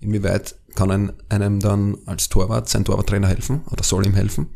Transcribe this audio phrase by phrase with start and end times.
[0.00, 4.48] Inwieweit kann ein, einem dann als Torwart sein Torwarttrainer helfen oder soll ihm helfen?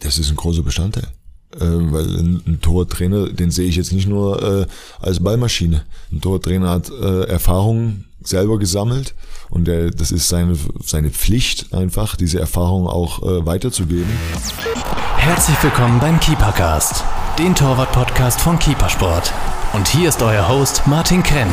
[0.00, 1.08] Das ist ein großer Bestandteil.
[1.56, 4.66] Äh, weil ein, ein Torwarttrainer, den sehe ich jetzt nicht nur äh,
[5.00, 5.84] als Ballmaschine.
[6.12, 9.14] Ein Torwarttrainer hat äh, Erfahrungen selber gesammelt
[9.48, 14.10] und der, das ist seine, seine Pflicht einfach, diese Erfahrung auch äh, weiterzugeben.
[15.16, 17.02] Herzlich willkommen beim Keepercast,
[17.38, 19.32] den Torwart-Podcast von Keepersport.
[19.72, 21.48] Und hier ist euer Host Martin Krenn.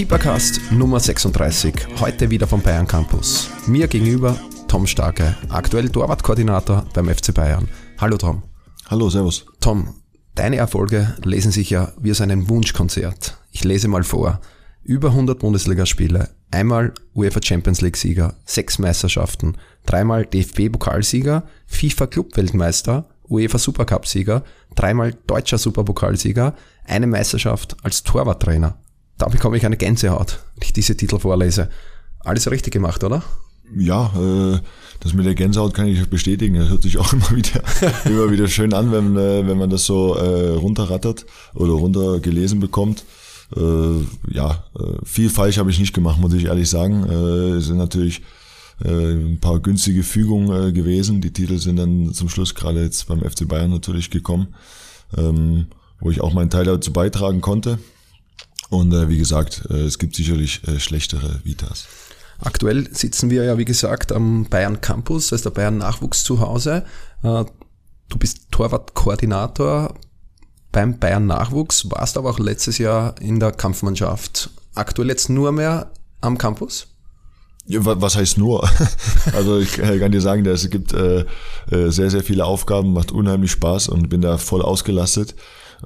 [0.00, 3.50] Keepercast Nummer 36, heute wieder vom Bayern Campus.
[3.66, 4.34] Mir gegenüber
[4.66, 7.68] Tom Starke, aktuell Torwartkoordinator beim FC Bayern.
[7.98, 8.42] Hallo Tom.
[8.88, 9.44] Hallo, servus.
[9.60, 9.92] Tom,
[10.34, 13.36] deine Erfolge lesen sich ja wie aus einem Wunschkonzert.
[13.52, 14.40] Ich lese mal vor.
[14.82, 23.58] Über 100 Bundesligaspiele, einmal UEFA Champions League Sieger, sechs Meisterschaften, dreimal DFB-Pokalsieger, FIFA Club-Weltmeister, UEFA
[23.58, 26.54] Supercup-Sieger, dreimal deutscher Superpokalsieger,
[26.86, 28.78] eine Meisterschaft als Torwarttrainer
[29.20, 31.68] da bekomme ich eine Gänsehaut, wenn ich diese Titel vorlese.
[32.20, 33.22] Alles richtig gemacht, oder?
[33.76, 34.58] Ja, äh,
[35.00, 36.54] das mit der Gänsehaut kann ich bestätigen.
[36.58, 37.62] Das hört sich auch immer wieder,
[38.06, 43.04] immer wieder schön an, wenn, äh, wenn man das so äh, runterrattert oder runtergelesen bekommt.
[43.54, 47.04] Äh, ja, äh, viel falsch habe ich nicht gemacht, muss ich ehrlich sagen.
[47.04, 48.22] Äh, es sind natürlich
[48.82, 51.20] äh, ein paar günstige Fügungen äh, gewesen.
[51.20, 54.54] Die Titel sind dann zum Schluss gerade jetzt beim FC Bayern natürlich gekommen,
[55.14, 55.66] ähm,
[56.00, 57.78] wo ich auch meinen Teil dazu beitragen konnte.
[58.70, 61.86] Und äh, wie gesagt, äh, es gibt sicherlich äh, schlechtere Vitas.
[62.38, 66.84] Aktuell sitzen wir ja, wie gesagt, am Bayern Campus, also der Bayern Nachwuchs zu Hause.
[67.22, 67.44] Äh,
[68.08, 69.94] du bist Torwartkoordinator
[70.72, 74.50] beim Bayern Nachwuchs, warst aber auch letztes Jahr in der Kampfmannschaft.
[74.74, 75.90] Aktuell jetzt nur mehr
[76.20, 76.86] am Campus?
[77.66, 78.68] Ja, was heißt nur?
[79.32, 81.24] Also ich kann dir sagen, dass es gibt äh,
[81.70, 85.34] äh, sehr, sehr viele Aufgaben, macht unheimlich Spaß und bin da voll ausgelastet.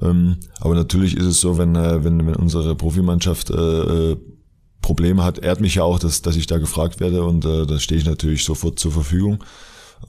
[0.01, 4.17] Ähm, aber natürlich ist es so, wenn, äh, wenn, wenn unsere Profimannschaft äh, äh,
[4.81, 7.79] Probleme hat, ehrt mich ja auch, dass, dass ich da gefragt werde und äh, da
[7.79, 9.43] stehe ich natürlich sofort zur Verfügung.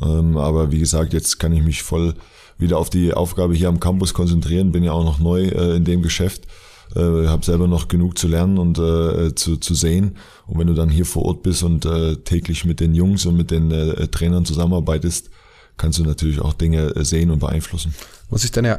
[0.02, 2.14] Ähm, aber wie gesagt, jetzt kann ich mich voll
[2.58, 5.84] wieder auf die Aufgabe hier am Campus konzentrieren, bin ja auch noch neu äh, in
[5.84, 6.46] dem Geschäft,
[6.94, 10.16] äh, habe selber noch genug zu lernen und äh, zu, zu sehen.
[10.46, 13.36] Und wenn du dann hier vor Ort bist und äh, täglich mit den Jungs und
[13.36, 15.30] mit den äh, Trainern zusammenarbeitest,
[15.76, 17.94] kannst du natürlich auch Dinge äh, sehen und beeinflussen.
[18.30, 18.78] Was ist deine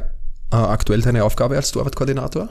[0.56, 2.48] aktuell deine Aufgabe als Torwartkoordinator?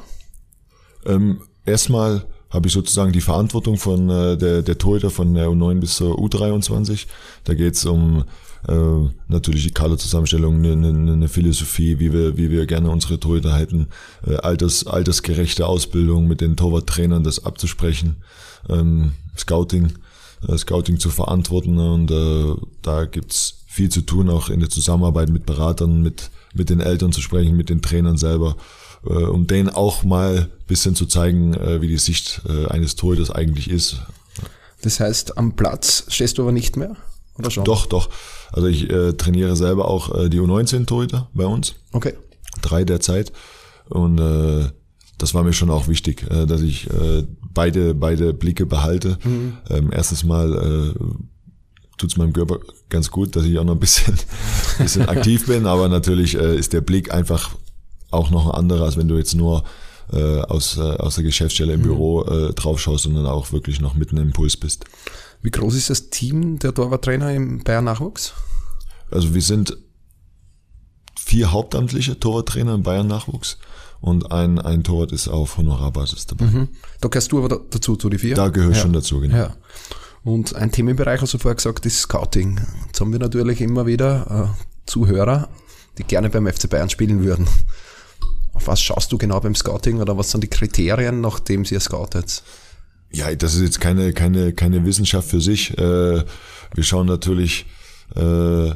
[1.06, 5.80] Ähm, erstmal habe ich sozusagen die Verantwortung von äh, der, der Torhüter von der U9
[5.80, 7.08] bis zur U23.
[7.44, 8.24] Da geht es um
[8.68, 13.54] äh, natürlich die Kaderzusammenstellung, eine, eine, eine Philosophie, wie wir, wie wir gerne unsere Torhüter
[13.54, 13.88] halten,
[14.26, 18.18] äh, alters, altersgerechte Ausbildung mit den Torwarttrainern, das abzusprechen,
[18.70, 19.94] ähm, Scouting,
[20.48, 25.30] äh, Scouting zu verantworten und äh, da gibt's viel zu tun, auch in der Zusammenarbeit
[25.30, 28.58] mit Beratern, mit mit den Eltern zu sprechen, mit den Trainern selber,
[29.06, 33.32] äh, um denen auch mal bisschen zu zeigen, äh, wie die Sicht äh, eines Torhüters
[33.32, 34.02] eigentlich ist.
[34.82, 36.96] Das heißt, am Platz stehst du aber nicht mehr?
[37.38, 37.64] Oder schon?
[37.64, 38.10] Doch, doch.
[38.52, 41.76] Also ich äh, trainiere selber auch äh, die U19-Torhüter bei uns.
[41.92, 42.14] Okay.
[42.62, 43.32] Drei derzeit.
[43.90, 44.70] Und äh,
[45.18, 49.18] das war mir schon auch wichtig, äh, dass ich äh, beide, beide Blicke behalte.
[49.24, 49.58] Mhm.
[49.70, 51.00] Ähm, erstens mal äh,
[51.98, 52.60] tut es meinem Körper
[52.90, 54.18] ganz gut, dass ich auch noch ein bisschen,
[54.78, 57.56] bisschen aktiv bin, aber natürlich äh, ist der Blick einfach
[58.12, 59.64] auch noch ein anderer, als wenn du jetzt nur
[60.14, 61.86] äh, aus, äh, aus der Geschäftsstelle im mhm.
[61.86, 64.86] Büro äh, drauf schaust, sondern auch wirklich noch mitten im Impuls bist.
[65.42, 68.34] Wie groß ist das Team der Torwarttrainer im Bayern Nachwuchs?
[69.12, 69.78] Also wir sind
[71.20, 73.58] vier hauptamtliche Torwarttrainer im Bayern Nachwuchs
[74.00, 76.46] und ein, ein Torwart ist auf Honorarbasis dabei.
[76.46, 76.68] Mhm.
[77.02, 78.36] Da gehörst du aber dazu, zu die vier?
[78.36, 78.84] Da gehöre ich ja.
[78.84, 79.36] schon dazu, genau.
[79.36, 79.56] Ja.
[80.24, 82.60] Und ein Themenbereich, du vorher gesagt, ist Scouting.
[82.86, 85.50] Jetzt haben wir natürlich immer wieder äh, Zuhörer,
[85.98, 87.48] die gerne beim FC Bayern spielen würden.
[88.54, 92.44] Auf was schaust du genau beim Scouting oder was sind die Kriterien, nachdem ihr scoutet?
[93.12, 95.78] Ja, das ist jetzt keine, keine, keine Wissenschaft für sich.
[95.78, 96.24] Äh,
[96.74, 97.66] wir schauen natürlich
[98.16, 98.72] äh,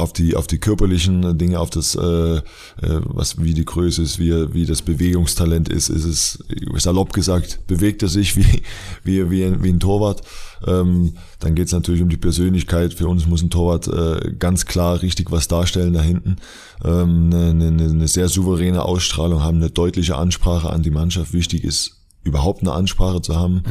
[0.00, 2.40] auf die auf die körperlichen Dinge, auf das, äh, äh,
[2.80, 6.44] was wie die Größe ist, wie wie das Bewegungstalent ist, ist es
[6.76, 8.62] salopp gesagt, bewegt er sich wie
[9.04, 10.22] wie wie, wie ein Torwart.
[10.66, 12.94] Ähm, dann geht es natürlich um die Persönlichkeit.
[12.94, 16.36] Für uns muss ein Torwart äh, ganz klar richtig was darstellen da hinten.
[16.84, 21.32] Ähm, eine, eine, eine sehr souveräne Ausstrahlung haben, eine deutliche Ansprache an die Mannschaft.
[21.32, 23.62] Wichtig ist überhaupt eine Ansprache zu haben,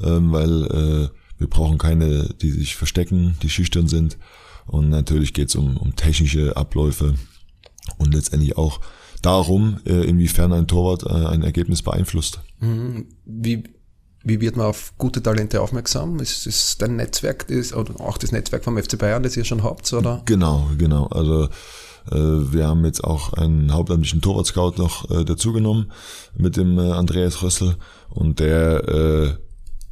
[0.00, 0.06] mhm.
[0.06, 1.08] ähm, weil äh,
[1.38, 4.18] wir brauchen keine, die sich verstecken, die schüchtern sind.
[4.68, 7.14] Und natürlich geht es um, um technische Abläufe
[7.98, 8.80] und letztendlich auch
[9.22, 12.40] darum, äh, inwiefern ein Torwart äh, ein Ergebnis beeinflusst.
[12.60, 13.06] Mhm.
[13.24, 13.64] Wie,
[14.22, 16.20] wie wird man auf gute Talente aufmerksam?
[16.20, 19.64] Ist es dein Netzwerk, ist, oder auch das Netzwerk vom FC Bayern, das ihr schon
[19.64, 20.22] habt, oder?
[20.26, 21.06] Genau, genau.
[21.06, 21.48] Also
[22.10, 25.92] Äh, wir haben jetzt auch einen hauptamtlichen Torwart-Scout noch äh, dazugenommen
[26.36, 27.76] mit dem äh, Andreas Rössel
[28.10, 29.36] und der äh,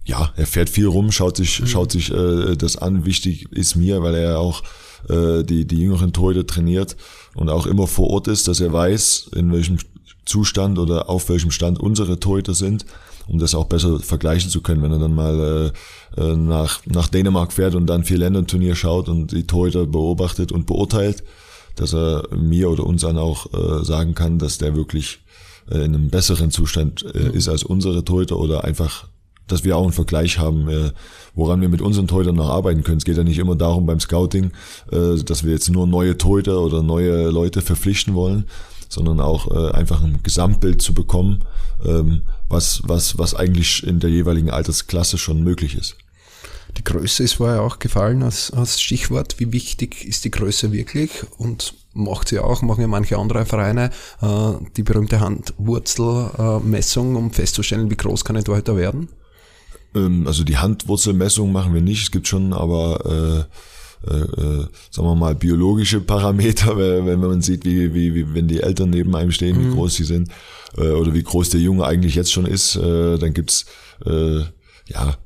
[0.06, 1.66] ja, er fährt viel rum, schaut sich, mhm.
[1.66, 3.04] schaut sich äh, das an.
[3.04, 4.62] Wichtig ist mir, weil er auch
[5.08, 6.96] äh, die, die jüngeren Torhüter trainiert
[7.34, 9.78] und auch immer vor Ort ist, dass er weiß, in welchem
[10.24, 12.86] Zustand oder auf welchem Stand unsere Torhüter sind,
[13.26, 15.72] um das auch besser vergleichen zu können, wenn er dann mal
[16.16, 20.52] äh, äh nach, nach Dänemark fährt und dann vier Länderturnier schaut und die Torhüter beobachtet
[20.52, 21.24] und beurteilt,
[21.74, 25.18] dass er mir oder uns dann auch äh, sagen kann, dass der wirklich
[25.68, 29.08] äh, in einem besseren Zustand äh, ist als unsere Torhüter oder einfach
[29.46, 30.90] dass wir auch einen Vergleich haben, äh,
[31.34, 32.98] woran wir mit unseren Torhütern noch arbeiten können.
[32.98, 34.52] Es geht ja nicht immer darum beim Scouting,
[34.90, 38.46] äh, dass wir jetzt nur neue Torhüter oder neue Leute verpflichten wollen,
[38.88, 41.44] sondern auch äh, einfach ein Gesamtbild zu bekommen,
[41.84, 45.96] ähm, was, was, was eigentlich in der jeweiligen Altersklasse schon möglich ist.
[46.76, 49.36] Die Größe ist vorher auch gefallen als, als Stichwort.
[49.38, 51.10] Wie wichtig ist die Größe wirklich?
[51.38, 53.90] Und macht sie auch, machen ja manche andere Vereine,
[54.20, 59.08] äh, die berühmte Handwurzelmessung, um festzustellen, wie groß kann ein Torhüter werden?
[59.96, 62.02] Ähm, also die Handwurzelmessung machen wir nicht.
[62.02, 63.46] Es gibt schon aber
[64.04, 68.48] äh, äh, äh sagen wir mal biologische Parameter, wenn man sieht, wie, wie, wie wenn
[68.48, 69.74] die Eltern neben einem stehen, wie mhm.
[69.74, 70.30] groß sie sind
[70.76, 73.66] äh, oder wie groß der Junge eigentlich jetzt schon ist, äh, dann gibt's
[74.04, 74.40] äh,
[74.88, 75.16] ja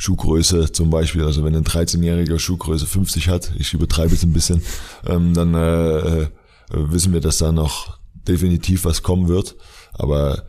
[0.00, 4.62] Schuhgröße zum Beispiel, also wenn ein 13-jähriger Schuhgröße 50 hat, ich übertreibe es ein bisschen,
[5.06, 6.28] ähm, dann äh, äh,
[6.70, 9.56] wissen wir, dass da noch definitiv was kommen wird.
[9.92, 10.44] Aber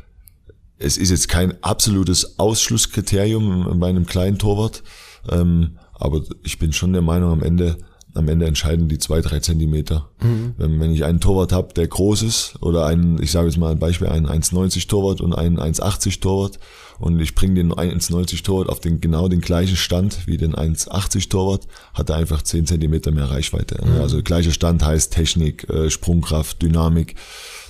[0.80, 4.82] es ist jetzt kein absolutes Ausschlusskriterium bei einem kleinen Torwart,
[5.30, 7.78] ähm, aber ich bin schon der Meinung, am Ende,
[8.16, 10.10] am Ende entscheiden die zwei, drei Zentimeter.
[10.22, 10.54] Mhm.
[10.58, 13.72] Wenn, wenn ich einen Torwart habe, der groß ist, oder einen, ich sage jetzt mal
[13.72, 16.60] ein Beispiel, einen 1,90 Torwart und einen 1,80 Torwart,
[16.98, 21.30] und ich bringe den 1,90 Torwart auf den genau den gleichen Stand wie den 1,80
[21.30, 23.80] Torwart, hat er einfach 10 Zentimeter mehr Reichweite.
[23.86, 24.02] Mhm.
[24.02, 27.16] Also gleicher Stand heißt Technik, äh, Sprungkraft, Dynamik.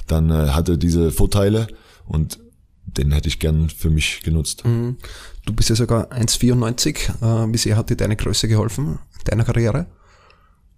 [0.08, 1.68] Dann äh, hat er diese Vorteile
[2.08, 2.40] und
[2.98, 4.66] den hätte ich gern für mich genutzt.
[4.66, 4.98] Mhm.
[5.46, 7.10] Du bist ja sogar 1,94.
[7.22, 9.88] Äh, wie sehr hat dir deine Größe geholfen, deiner Karriere?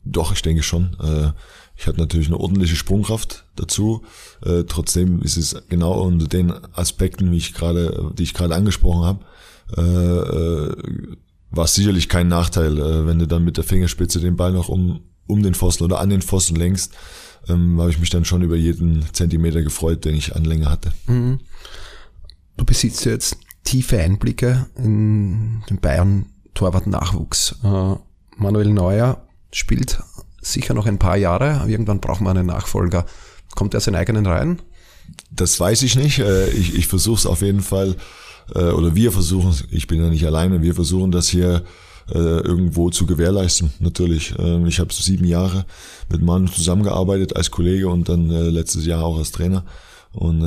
[0.03, 0.95] Doch, ich denke schon.
[1.01, 1.31] Äh,
[1.75, 4.03] ich hatte natürlich eine ordentliche Sprungkraft dazu.
[4.43, 9.05] Äh, trotzdem ist es genau unter den Aspekten, wie ich gerade, die ich gerade angesprochen
[9.05, 9.25] habe,
[9.73, 14.99] war es sicherlich kein Nachteil, wenn du dann mit der Fingerspitze den Ball noch um,
[15.27, 16.93] um den Pfosten oder an den Pfosten lenkst.
[17.47, 20.91] Ähm, habe ich mich dann schon über jeden Zentimeter gefreut, den ich an Länge hatte.
[21.07, 21.39] Mhm.
[22.57, 27.55] Du besitzt jetzt tiefe Einblicke in den Bayern Torwart-Nachwuchs.
[27.63, 27.95] Äh,
[28.37, 30.01] Manuel Neuer spielt
[30.41, 31.65] sicher noch ein paar Jahre.
[31.67, 33.05] Irgendwann braucht man einen Nachfolger.
[33.55, 34.61] Kommt er seinen eigenen Reihen?
[35.29, 36.19] Das weiß ich nicht.
[36.19, 37.95] Äh, ich, ich versuche es auf jeden Fall,
[38.55, 41.63] äh, oder wir versuchen ich bin ja nicht alleine, wir versuchen das hier
[42.09, 44.33] äh, irgendwo zu gewährleisten, natürlich.
[44.39, 45.65] Ähm, ich habe sieben Jahre
[46.09, 49.63] mit Manu zusammengearbeitet als Kollege und dann letztes Jahr auch als Trainer.
[50.11, 50.41] Und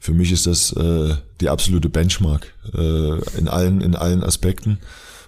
[0.00, 4.78] für mich ist das äh, die absolute Benchmark äh, in allen in allen Aspekten.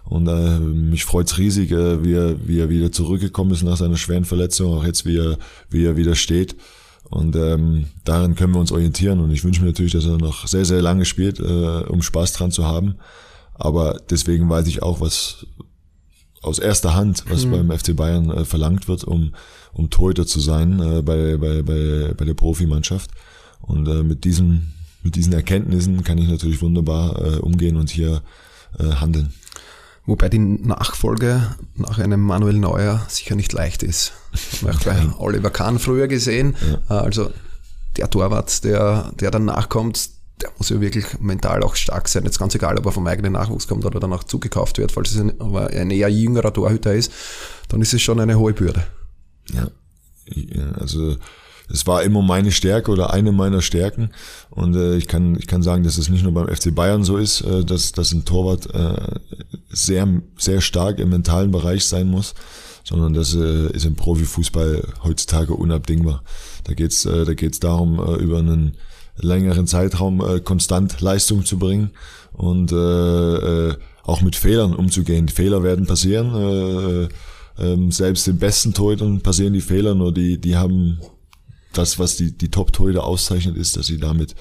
[0.04, 3.96] Und äh, mich freut's riesig, äh, wie, er, wie er wieder zurückgekommen ist nach seiner
[3.96, 5.38] schweren Verletzung, auch jetzt wie er,
[5.70, 6.56] wie er wieder steht.
[7.04, 9.20] Und ähm, darin können wir uns orientieren.
[9.20, 12.32] Und ich wünsche mir natürlich, dass er noch sehr, sehr lange spielt, äh, um Spaß
[12.32, 12.96] dran zu haben.
[13.54, 15.46] Aber deswegen weiß ich auch, was
[16.40, 17.68] aus erster Hand, was mhm.
[17.68, 19.34] beim FC Bayern äh, verlangt wird, um,
[19.72, 23.10] um Torhüter zu sein äh, bei, bei, bei, bei der Profimannschaft.
[23.62, 28.22] Und äh, mit, diesen, mit diesen Erkenntnissen kann ich natürlich wunderbar äh, umgehen und hier
[28.78, 29.32] äh, handeln.
[30.04, 34.12] Wobei die Nachfolge nach einem Manuel Neuer sicher nicht leicht ist.
[34.62, 36.56] Haben wir bei Oliver Kahn früher gesehen.
[36.88, 36.98] Ja.
[36.98, 37.30] Äh, also
[37.96, 40.10] der Torwart, der, der dann nachkommt,
[40.40, 42.24] der muss ja wirklich mental auch stark sein.
[42.24, 44.90] Jetzt ganz egal, ob er vom eigenen Nachwuchs kommt oder danach zugekauft wird.
[44.90, 47.12] Falls es ein, ein eher jüngerer Torhüter ist,
[47.68, 48.84] dann ist es schon eine hohe Bürde.
[49.52, 49.68] Ja,
[50.74, 51.16] also
[51.70, 54.10] es war immer meine Stärke oder eine meiner Stärken.
[54.50, 57.16] Und äh, ich, kann, ich kann sagen, dass es nicht nur beim FC Bayern so
[57.16, 59.20] ist, äh, dass, dass ein Torwart äh,
[59.70, 62.34] sehr, sehr stark im mentalen Bereich sein muss,
[62.84, 66.22] sondern das äh, ist im Profifußball heutzutage unabdingbar.
[66.64, 68.76] Da geht's äh, da geht's darum, äh, über einen
[69.16, 71.90] längeren Zeitraum äh, konstant Leistung zu bringen
[72.32, 72.76] und äh,
[73.68, 75.28] äh, auch mit Fehlern umzugehen.
[75.28, 76.34] Fehler werden passieren.
[76.34, 77.08] Äh,
[77.62, 80.98] äh, selbst den besten Torhütern passieren die Fehler, nur die, die haben
[81.72, 84.34] das, was die, die Top-Torhüter auszeichnet, ist, dass sie damit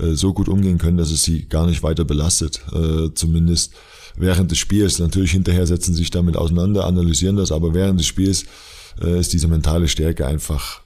[0.00, 2.60] äh, so gut umgehen können, dass es sie gar nicht weiter belastet.
[2.72, 3.72] Äh, zumindest
[4.16, 4.98] während des Spiels.
[4.98, 8.44] Natürlich hinterher setzen sich damit auseinander, analysieren das, aber während des Spiels
[9.00, 10.82] äh, ist diese mentale Stärke einfach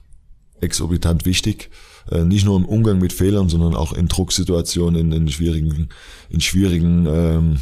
[0.61, 1.71] exorbitant wichtig.
[2.11, 5.89] Äh, nicht nur im Umgang mit Fehlern, sondern auch in Drucksituationen, in, in schwierigen,
[6.29, 7.57] in schwierigen ähm,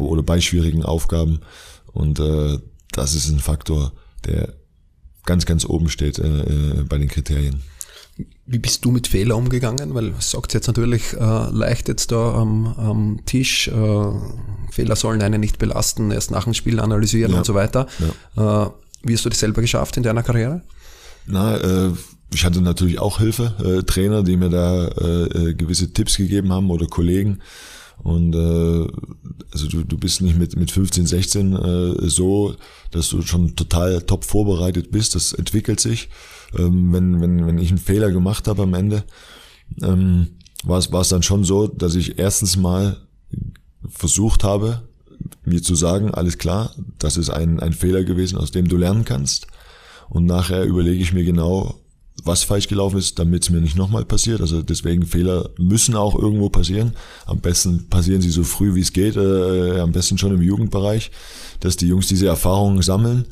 [0.00, 1.40] oder bei schwierigen Aufgaben.
[1.92, 2.58] Und äh,
[2.92, 3.92] das ist ein Faktor,
[4.26, 4.54] der
[5.24, 7.62] ganz, ganz oben steht äh, bei den Kriterien.
[8.44, 9.94] Wie bist du mit Fehler umgegangen?
[9.94, 14.12] Weil es sagt jetzt natürlich äh, leicht jetzt da am, am Tisch, äh,
[14.70, 17.38] Fehler sollen einen nicht belasten, erst nach dem Spiel analysieren ja.
[17.38, 17.86] und so weiter.
[18.36, 18.64] Ja.
[18.64, 18.70] Äh,
[19.04, 20.62] wie hast du das selber geschafft in deiner Karriere?
[21.26, 21.92] Na, äh,
[22.34, 26.52] ich hatte natürlich auch Hilfe, äh, Trainer, die mir da äh, äh gewisse Tipps gegeben
[26.52, 27.40] haben oder Kollegen.
[28.02, 28.88] Und äh,
[29.52, 32.56] also du, du bist nicht mit, mit 15, 16 äh, so,
[32.90, 35.14] dass du schon total top vorbereitet bist.
[35.14, 36.08] Das entwickelt sich.
[36.58, 39.04] Ähm, wenn, wenn, wenn ich einen Fehler gemacht habe am Ende,
[39.82, 40.28] ähm,
[40.64, 42.98] war es, dann schon so, dass ich erstens mal
[43.88, 44.82] versucht habe,
[45.44, 49.04] mir zu sagen, alles klar, das ist ein, ein Fehler gewesen, aus dem du lernen
[49.04, 49.46] kannst.
[50.08, 51.81] Und nachher überlege ich mir genau,
[52.24, 54.40] was falsch gelaufen ist, damit es mir nicht nochmal passiert.
[54.40, 56.92] Also deswegen Fehler müssen auch irgendwo passieren.
[57.26, 61.10] Am besten passieren sie so früh wie es geht, äh, am besten schon im Jugendbereich,
[61.60, 63.26] dass die Jungs diese Erfahrungen sammeln.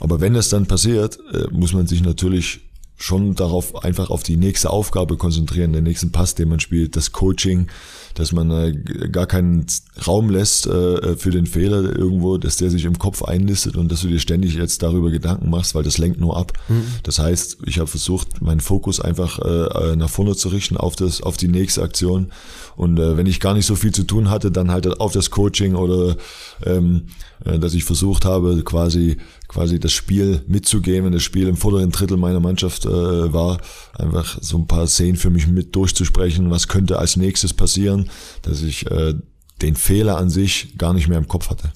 [0.00, 2.60] Aber wenn das dann passiert, äh, muss man sich natürlich
[2.96, 7.12] schon darauf einfach auf die nächste Aufgabe konzentrieren, den nächsten Pass, den man spielt, das
[7.12, 7.66] Coaching,
[8.14, 9.66] dass man äh, gar keinen
[10.06, 14.02] Raum lässt äh, für den Fehler irgendwo, dass der sich im Kopf einlistet und dass
[14.02, 16.52] du dir ständig jetzt darüber Gedanken machst, weil das lenkt nur ab.
[16.68, 16.84] Mhm.
[17.02, 20.94] Das heißt, ich habe versucht, meinen Fokus einfach äh, äh, nach vorne zu richten auf
[20.94, 22.30] das, auf die nächste Aktion.
[22.76, 25.30] Und äh, wenn ich gar nicht so viel zu tun hatte, dann halt auf das
[25.30, 26.16] Coaching oder
[26.64, 27.06] ähm,
[27.44, 29.16] äh, dass ich versucht habe, quasi
[29.54, 33.58] quasi das Spiel mitzugehen, wenn das Spiel im vorderen Drittel meiner Mannschaft äh, war,
[33.96, 38.10] einfach so ein paar Szenen für mich mit durchzusprechen, was könnte als nächstes passieren,
[38.42, 39.14] dass ich äh,
[39.62, 41.72] den Fehler an sich gar nicht mehr im Kopf hatte.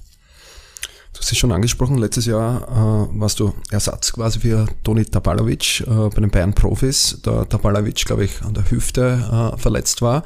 [1.12, 5.80] Du hast es schon angesprochen, letztes Jahr äh, warst du Ersatz quasi für Toni Tapalovic
[5.80, 10.24] äh, bei den Bayern Profis, da Tapalovic, glaube ich, an der Hüfte äh, verletzt war.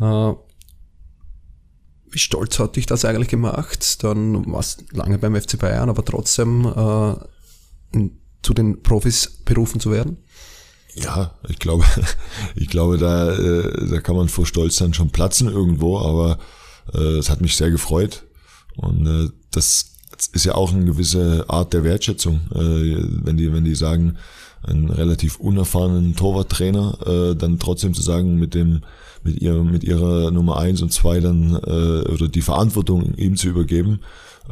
[0.00, 0.32] Äh,
[2.10, 4.02] wie stolz hat dich das eigentlich gemacht?
[4.02, 8.08] Dann warst du lange beim FC Bayern, aber trotzdem äh,
[8.42, 10.18] zu den Profis berufen zu werden?
[10.94, 11.84] Ja, ich glaube,
[12.54, 16.38] ich glaube, da, äh, da kann man vor Stolz dann schon platzen irgendwo, aber
[16.94, 18.24] äh, es hat mich sehr gefreut.
[18.76, 19.92] Und äh, das
[20.32, 24.18] ist ja auch eine gewisse Art der Wertschätzung, äh, wenn die, wenn die sagen,
[24.62, 28.82] einen relativ unerfahrenen Torwarttrainer, äh, dann trotzdem zu sagen, mit dem
[29.24, 33.48] mit ihr mit ihrer Nummer eins und zwei dann äh, oder die Verantwortung ihm zu
[33.48, 34.00] übergeben.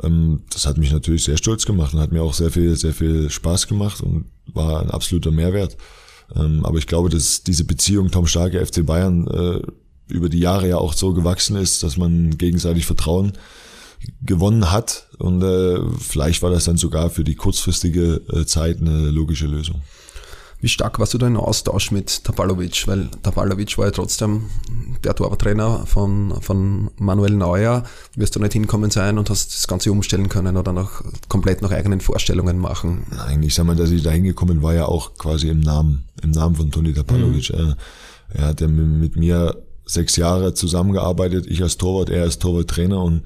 [0.02, 2.94] Ähm, das hat mich natürlich sehr stolz gemacht und hat mir auch sehr viel sehr
[2.94, 5.76] viel Spaß gemacht und war ein absoluter Mehrwert.
[6.34, 9.60] Ähm, aber ich glaube, dass diese Beziehung Tom Starke FC Bayern äh,
[10.08, 13.32] über die Jahre ja auch so gewachsen ist, dass man gegenseitig Vertrauen
[14.22, 19.10] gewonnen hat und äh, vielleicht war das dann sogar für die kurzfristige äh, Zeit eine
[19.10, 19.82] logische Lösung.
[20.60, 22.88] Wie stark warst du da in Austausch mit Tapalovic?
[22.88, 24.46] Weil Tapalovic war ja trotzdem
[25.04, 27.84] der Torwarttrainer von, von Manuel Neuer.
[28.14, 31.72] Wirst du nicht hinkommen sein und hast das Ganze umstellen können oder noch komplett nach
[31.72, 33.06] eigenen Vorstellungen machen?
[33.10, 36.30] Nein, ich sag mal, dass ich da hingekommen war ja auch quasi im Namen, im
[36.30, 37.50] Namen von Toni Tapalovic.
[37.50, 37.74] Mhm.
[38.30, 43.22] Er hat ja mit mir sechs Jahre zusammengearbeitet, ich als Torwart, er als Torwarttrainer und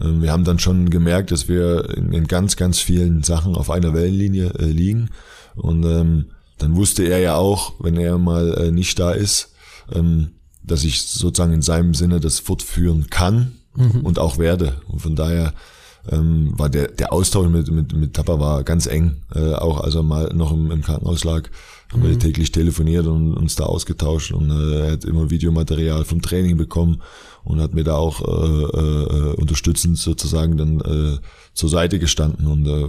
[0.00, 3.94] ähm, wir haben dann schon gemerkt, dass wir in, ganz, ganz vielen Sachen auf einer
[3.94, 5.10] Wellenlinie äh, liegen.
[5.54, 6.26] Und ähm,
[6.62, 9.52] dann wusste er ja auch, wenn er mal äh, nicht da ist,
[9.92, 14.00] ähm, dass ich sozusagen in seinem Sinne das fortführen kann mhm.
[14.02, 14.80] und auch werde.
[14.86, 15.54] Und von daher
[16.08, 19.22] ähm, war der, der Austausch mit, mit, mit Tapper war ganz eng.
[19.34, 21.48] Äh, auch als er mal noch im, im Krankenhaus lag,
[21.92, 22.10] haben mhm.
[22.10, 24.30] wir täglich telefoniert und uns da ausgetauscht.
[24.32, 27.02] Und äh, er hat immer Videomaterial vom Training bekommen
[27.42, 31.18] und hat mir da auch äh, äh, unterstützend sozusagen dann äh,
[31.54, 32.46] zur Seite gestanden.
[32.46, 32.88] Und äh,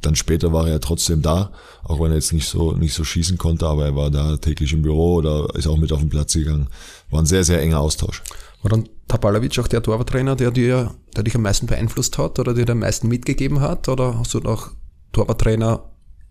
[0.00, 1.52] dann später war er ja trotzdem da,
[1.82, 4.72] auch wenn er jetzt nicht so nicht so schießen konnte, aber er war da täglich
[4.72, 6.68] im Büro oder ist auch mit auf den Platz gegangen.
[7.10, 8.22] War ein sehr, sehr enger Austausch.
[8.62, 12.54] War dann Tapalovic auch der Torwarttrainer, der dir, der dich am meisten beeinflusst hat oder
[12.54, 13.88] dir am meisten mitgegeben hat?
[13.88, 14.70] Oder hast du auch
[15.12, 15.82] Torwarttrainer,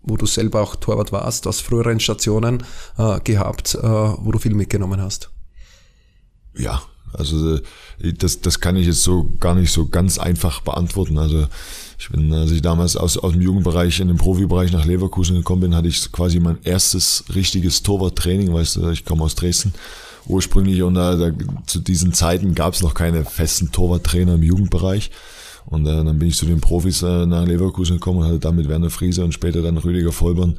[0.02, 2.62] wo du selber auch Torwart warst, aus früheren Stationen
[2.96, 5.30] äh, gehabt, äh, wo du viel mitgenommen hast?
[6.56, 11.18] Ja, also äh, das, das kann ich jetzt so gar nicht so ganz einfach beantworten.
[11.18, 11.46] Also
[12.00, 15.60] ich bin, als ich damals aus, aus dem Jugendbereich in den Profibereich nach Leverkusen gekommen
[15.60, 19.74] bin, hatte ich quasi mein erstes richtiges Torwarttraining, weißt du, ich komme aus Dresden
[20.26, 21.30] ursprünglich und da, da
[21.66, 25.10] zu diesen Zeiten gab es noch keine festen Torwarttrainer im Jugendbereich.
[25.66, 28.56] Und äh, dann bin ich zu den Profis äh, nach Leverkusen gekommen und hatte dann
[28.56, 30.58] mit Werner Friese und später dann Rüdiger Vollborn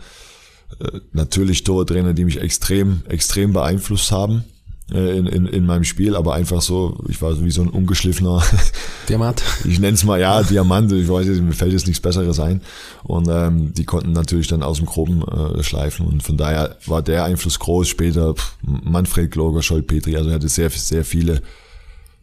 [0.80, 4.44] äh, natürlich Torwarttrainer, die mich extrem, extrem beeinflusst haben
[4.92, 8.44] in, in, in meinem Spiel, aber einfach so, ich war wie so ein ungeschliffener
[9.10, 9.42] Diamant.
[9.64, 12.62] Ich nenne es mal ja Diamant, ich weiß jetzt, mir fällt jetzt nichts Besseres ein.
[13.04, 16.06] Und ähm, die konnten natürlich dann aus dem Groben äh, schleifen.
[16.06, 17.88] Und von daher war der Einfluss groß.
[17.88, 21.42] Später pff, Manfred Gloger, Scholl Petri, also er hatte sehr, sehr viele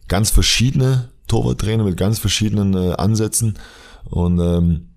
[0.07, 3.57] ganz verschiedene Torwarttrainer mit ganz verschiedenen äh, Ansätzen.
[4.05, 4.88] Und ähm,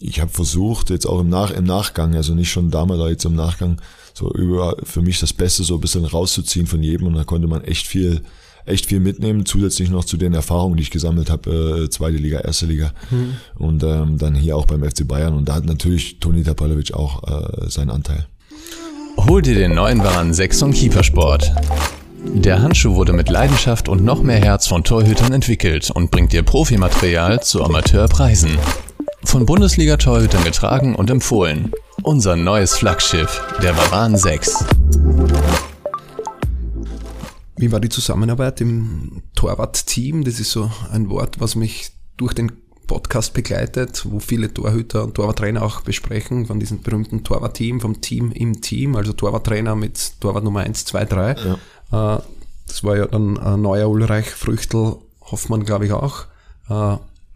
[0.00, 3.24] ich habe versucht, jetzt auch im, Nach im Nachgang, also nicht schon damals, aber jetzt
[3.24, 3.80] im Nachgang,
[4.14, 7.46] so über für mich das Beste so ein bisschen rauszuziehen von jedem und da konnte
[7.46, 8.22] man echt viel,
[8.64, 12.40] echt viel mitnehmen, zusätzlich noch zu den Erfahrungen, die ich gesammelt habe, äh, zweite Liga,
[12.40, 13.36] erste Liga mhm.
[13.56, 17.22] und ähm, dann hier auch beim FC Bayern und da hat natürlich Toni Tapalovic auch
[17.24, 18.26] äh, seinen Anteil.
[19.16, 21.52] Hol dir den neuen Waran 6 von Keepersport.
[22.24, 26.42] Der Handschuh wurde mit Leidenschaft und noch mehr Herz von Torhütern entwickelt und bringt dir
[26.42, 28.58] Profimaterial zu Amateurpreisen.
[29.24, 31.72] Von Bundesliga-Torhütern getragen und empfohlen.
[32.02, 34.64] Unser neues Flaggschiff, der Varan 6.
[37.56, 40.24] Wie war die Zusammenarbeit im Torwart-Team?
[40.24, 42.52] Das ist so ein Wort, was mich durch den
[42.86, 48.32] Podcast begleitet, wo viele Torhüter und Torwarttrainer auch besprechen, von diesem berühmten Torwart-Team, vom Team
[48.32, 51.36] im Team, also Torwarttrainer mit Torwart Nummer 1, 2, 3.
[51.90, 52.16] Ja.
[52.16, 52.22] Äh,
[52.66, 56.24] das war ja dann ein neuer Ulreich, Früchtel, Hoffmann, glaube ich auch.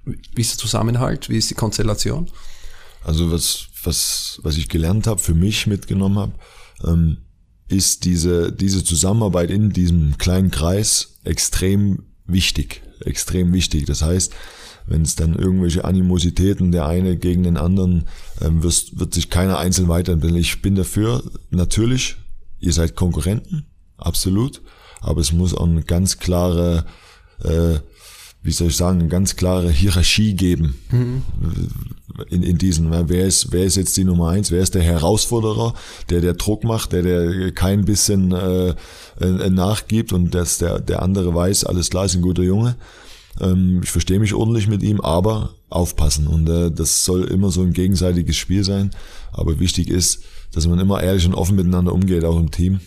[0.05, 1.29] Wie ist der Zusammenhalt?
[1.29, 2.31] Wie ist die Konstellation?
[3.03, 6.33] Also was, was, was ich gelernt habe, für mich mitgenommen habe,
[6.85, 7.19] ähm,
[7.69, 12.83] ist diese, diese Zusammenarbeit in diesem kleinen Kreis extrem wichtig.
[13.01, 13.87] Extrem wichtig.
[13.87, 14.33] Das heißt,
[14.87, 18.07] wenn es dann irgendwelche Animositäten der eine gegen den anderen,
[18.41, 20.41] ähm, wird, wird sich keiner einzeln weiterentwickeln.
[20.41, 22.17] Ich bin dafür, natürlich,
[22.61, 24.63] ihr seid Konkurrenten, absolut,
[25.01, 26.85] aber es muss auch eine ganz klare
[27.43, 27.79] äh,
[28.45, 31.23] wie soll ich sagen, eine ganz klare Hierarchie geben mhm.
[32.29, 32.91] in, in diesen.
[32.91, 34.51] Wer ist, wer ist jetzt die Nummer eins?
[34.51, 35.73] Wer ist der Herausforderer,
[36.11, 38.75] der der Druck macht, der der kein bisschen äh,
[39.21, 42.77] äh, nachgibt und dass der, der andere weiß, alles klar, ist ein guter Junge.
[43.41, 46.27] Ähm, ich verstehe mich ordentlich mit ihm, aber aufpassen.
[46.27, 48.91] Und äh, das soll immer so ein gegenseitiges Spiel sein.
[49.33, 50.23] Aber wichtig ist,
[50.53, 52.81] dass man immer ehrlich und offen miteinander umgeht, auch im Team.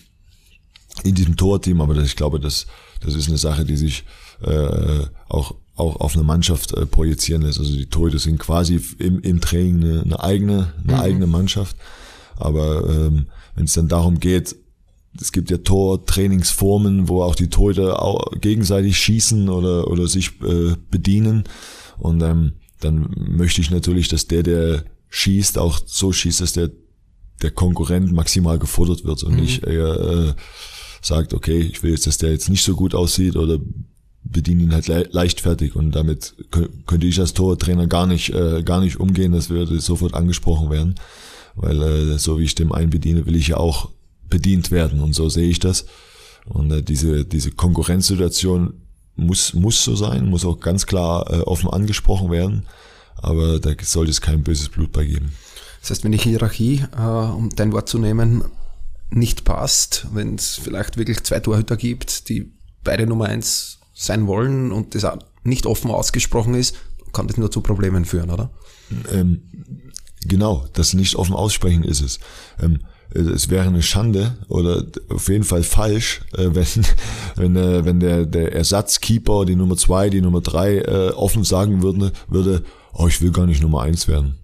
[1.03, 2.67] In diesem Torteam, aber das, ich glaube, das,
[3.01, 4.03] das ist eine Sache, die sich
[4.41, 7.59] äh, auch auch auf eine Mannschaft äh, projizieren lässt.
[7.59, 10.99] Also die Torhüter sind quasi im, im Training eine, eine eigene eine mhm.
[10.99, 11.75] eigene Mannschaft.
[12.35, 14.55] Aber ähm, wenn es dann darum geht,
[15.19, 20.75] es gibt ja Tor-Trainingsformen, wo auch die Torhüter auch gegenseitig schießen oder oder sich äh,
[20.89, 21.43] bedienen.
[21.97, 26.71] Und ähm, dann möchte ich natürlich, dass der, der schießt, auch so schießt, dass der
[27.41, 29.41] der Konkurrent maximal gefordert wird und mhm.
[29.41, 30.33] nicht eher äh,
[31.07, 33.59] sagt, okay, ich will jetzt, dass der jetzt nicht so gut aussieht oder
[34.23, 36.35] bediene ihn halt le leichtfertig und damit
[36.85, 40.95] könnte ich als Tortrainer gar nicht äh, gar nicht umgehen, das würde sofort angesprochen werden,
[41.55, 43.89] weil äh, so wie ich dem einen bediene, will ich ja auch
[44.29, 45.85] bedient werden und so sehe ich das
[46.45, 48.73] und äh, diese diese Konkurrenzsituation
[49.15, 52.63] muss muss so sein, muss auch ganz klar äh, offen angesprochen werden,
[53.15, 55.31] aber da sollte es kein böses Blut bei geben.
[55.81, 58.43] Das heißt, wenn die Hierarchie, äh, um dein Wort zu nehmen,
[59.09, 62.51] nicht passt, wenn es vielleicht wirklich zwei Torhüter gibt, die
[62.83, 65.05] beide Nummer eins sein wollen und das
[65.43, 66.75] nicht offen ausgesprochen ist,
[67.13, 68.51] kann das nur zu Problemen führen, oder?
[69.11, 69.41] Ähm,
[70.21, 72.19] genau, das nicht offen aussprechen ist es.
[72.61, 76.85] Ähm, es wäre eine Schande oder auf jeden Fall falsch, äh, wenn,
[77.35, 81.81] wenn, äh, wenn der, der Ersatzkeeper, die Nummer zwei, die Nummer drei äh, offen sagen
[81.81, 84.37] würde, würde, oh, ich will gar nicht Nummer eins werden.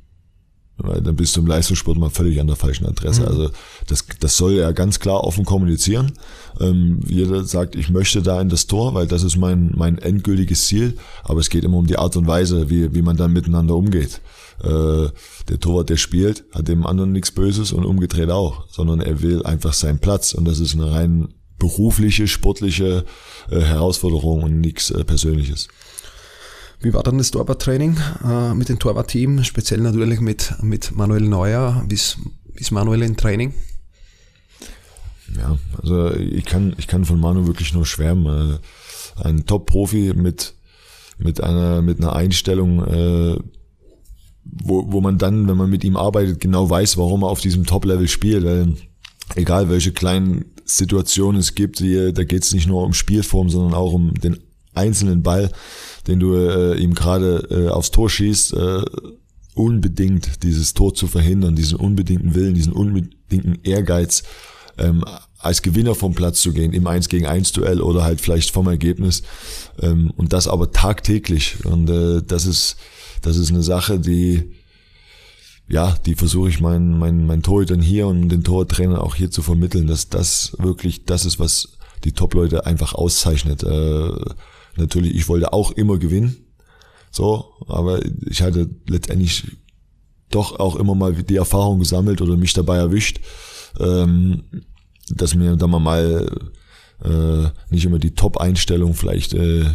[0.78, 3.22] Weil dann bist du im Leistungssport mal völlig an der falschen Adresse.
[3.22, 3.28] Mhm.
[3.28, 3.50] Also
[3.88, 6.14] das, das soll er ganz klar offen kommunizieren.
[6.60, 10.68] Ähm, jeder sagt, ich möchte da in das Tor, weil das ist mein, mein endgültiges
[10.68, 10.98] Ziel.
[11.24, 14.20] Aber es geht immer um die Art und Weise, wie, wie man dann miteinander umgeht.
[14.64, 15.10] Äh,
[15.50, 19.44] der Torwart, der spielt, hat dem anderen nichts Böses und umgedreht auch, sondern er will
[19.44, 20.34] einfach seinen Platz.
[20.34, 23.06] Und das ist eine rein berufliche, sportliche
[23.50, 25.68] äh, Herausforderung und nichts äh, Persönliches.
[26.84, 27.96] Wie war dann das Torwarttraining
[28.28, 31.82] äh, mit dem Torwartteam, speziell natürlich mit, mit Manuel Neuer?
[31.88, 32.18] Wie ist,
[32.72, 33.54] Manuel im Training?
[35.38, 38.60] Ja, also ich kann, ich kann von Manu wirklich nur schwärmen.
[39.16, 40.56] Äh, ein Top-Profi mit,
[41.18, 43.38] mit einer, mit einer Einstellung, äh,
[44.44, 47.66] wo, wo man dann, wenn man mit ihm arbeitet, genau weiß, warum er auf diesem
[47.66, 48.44] Top-Level spielt.
[48.44, 48.76] Weil
[49.36, 53.74] egal welche kleinen Situationen es gibt, hier, da geht es nicht nur um Spielform, sondern
[53.74, 54.38] auch um den
[54.74, 55.52] einzelnen Ball
[56.08, 58.82] den du äh, ihm gerade äh, aufs Tor schießt, äh,
[59.56, 64.24] unbedingt dieses Tor zu verhindern, diesen unbedingten Willen, diesen unbedingten Ehrgeiz,
[64.78, 65.06] ähm,
[65.38, 68.68] als Gewinner vom Platz zu gehen, im 1 gegen 1 Duell oder halt vielleicht vom
[68.68, 69.24] Ergebnis.
[69.82, 71.66] Ähm, und das aber tagtäglich.
[71.66, 72.78] Und äh, das ist,
[73.22, 74.52] das ist eine Sache, die,
[75.70, 79.42] ja, die versuche ich meinen, meinen, meinen Torhütern hier und den Tortrainern auch hier zu
[79.42, 83.64] vermitteln, dass das wirklich das ist, was die Top-Leute einfach auszeichnet.
[83.64, 84.12] Äh,
[84.76, 86.38] Natürlich, ich wollte auch immer gewinnen.
[87.12, 89.46] So, aber ich hatte letztendlich
[90.32, 93.20] doch auch immer mal die Erfahrung gesammelt oder mich dabei erwischt,
[93.80, 94.44] ähm,
[95.10, 96.28] dass mir da mal
[97.04, 99.66] äh, nicht immer die Top-Einstellung vielleicht äh,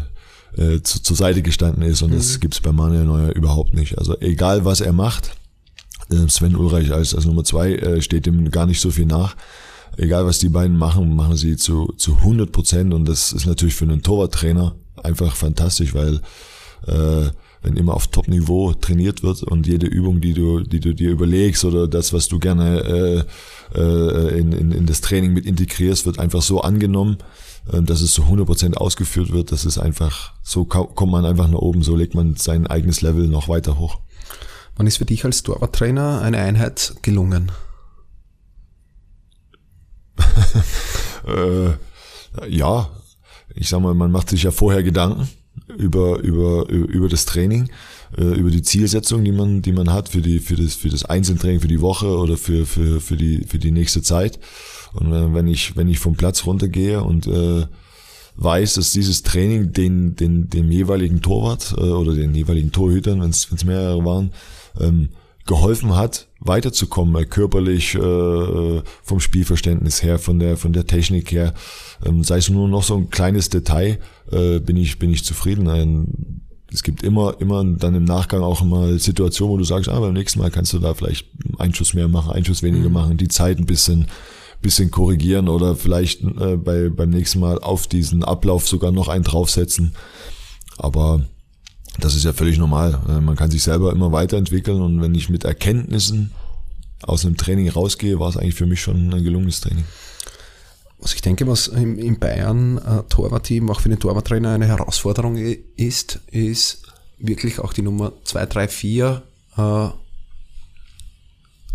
[0.57, 2.17] äh, zu, zur Seite gestanden ist und mhm.
[2.17, 3.99] das gibt's bei Manuel Neuer überhaupt nicht.
[3.99, 5.33] Also egal was er macht,
[6.11, 9.37] Äh, Sven Ulreich als, als Nummer zwei äh, steht dem gar nicht so viel nach.
[9.97, 13.75] Egal was die beiden machen, machen sie zu, zu 100 Prozent und das ist natürlich
[13.75, 16.21] für einen Torwarttrainer einfach fantastisch, weil
[16.87, 17.31] äh,
[17.63, 21.65] wenn immer auf Top-Niveau trainiert wird und jede Übung, die du, die du dir überlegst
[21.65, 23.27] oder das, was du gerne
[23.75, 27.19] äh, äh, in, in, in das Training mit integrierst, wird einfach so angenommen,
[27.73, 29.51] äh, dass es zu 100% ausgeführt wird.
[29.53, 33.27] Das ist einfach, so kommt man einfach nach oben, so legt man sein eigenes Level
[33.27, 33.99] noch weiter hoch.
[34.77, 37.51] Wann ist für dich als Torwarttrainer eine Einheit gelungen?
[41.27, 41.71] äh,
[42.49, 42.89] ja,
[43.55, 45.29] ich sag mal, man macht sich ja vorher Gedanken
[45.77, 47.69] über, über, über das Training,
[48.17, 51.05] äh, über die Zielsetzung, die man, die man hat für die, für das, für das
[51.05, 54.39] Einzeltraining, für die Woche oder für, für, für die, für die nächste Zeit.
[54.95, 57.67] Und äh, wenn ich, wenn ich vom Platz runtergehe und äh,
[58.37, 63.31] weiß, dass dieses Training den, den, dem jeweiligen Torwart äh, oder den jeweiligen Torhütern, wenn
[63.31, 64.31] es mehrere waren,
[64.81, 65.09] ähm,
[65.49, 71.55] geholfen hat, weiterzukommen, äh, körperlich, äh, vom Spielverständnis her, von der, von der Technik her.
[72.05, 73.99] Ähm, sei es nur noch so ein kleines Detail,
[74.31, 75.69] äh, bin ich, bin ich zufrieden.
[75.69, 79.99] Ein, es gibt immer, immer dann im Nachgang auch mal Situationen, wo du sagst, ah,
[79.99, 81.27] beim nächsten Mal kannst du da vielleicht
[81.59, 82.95] einen Schuss mehr machen, einen Schuss weniger mhm.
[82.95, 84.07] machen, die Zeit ein bisschen,
[84.61, 89.25] bisschen korrigieren oder vielleicht äh, bei, beim nächsten Mal auf diesen Ablauf sogar noch einen
[89.25, 89.95] draufsetzen.
[90.77, 91.23] Aber
[91.99, 93.01] das ist ja völlig normal.
[93.09, 96.33] Äh, man kann sich selber immer weiterentwickeln und wenn ich mit Erkenntnissen
[97.03, 99.85] aus einem Training rausgehe, war es eigentlich für mich schon ein gelungenes Training.
[101.01, 106.21] Was ich denke, was im Bayern äh, Torwartteam auch für den Torwarttrainer eine Herausforderung ist,
[106.31, 106.83] ist
[107.19, 109.23] wirklich auch die Nummer 2, 3, 4
[109.57, 109.89] äh,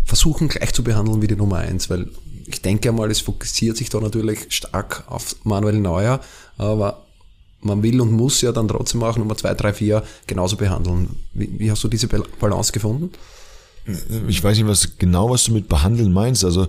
[0.04, 2.10] versuchen gleich zu behandeln wie die Nummer 1, weil
[2.46, 6.20] ich denke einmal, es fokussiert sich da natürlich stark auf Manuel Neuer,
[6.58, 7.03] aber
[7.64, 11.16] man will und muss ja dann trotzdem auch Nummer 2, 3, 4 genauso behandeln.
[11.32, 13.10] Wie, wie hast du diese Balance gefunden?
[14.28, 16.44] Ich weiß nicht, was genau was du mit behandeln meinst.
[16.44, 16.66] Also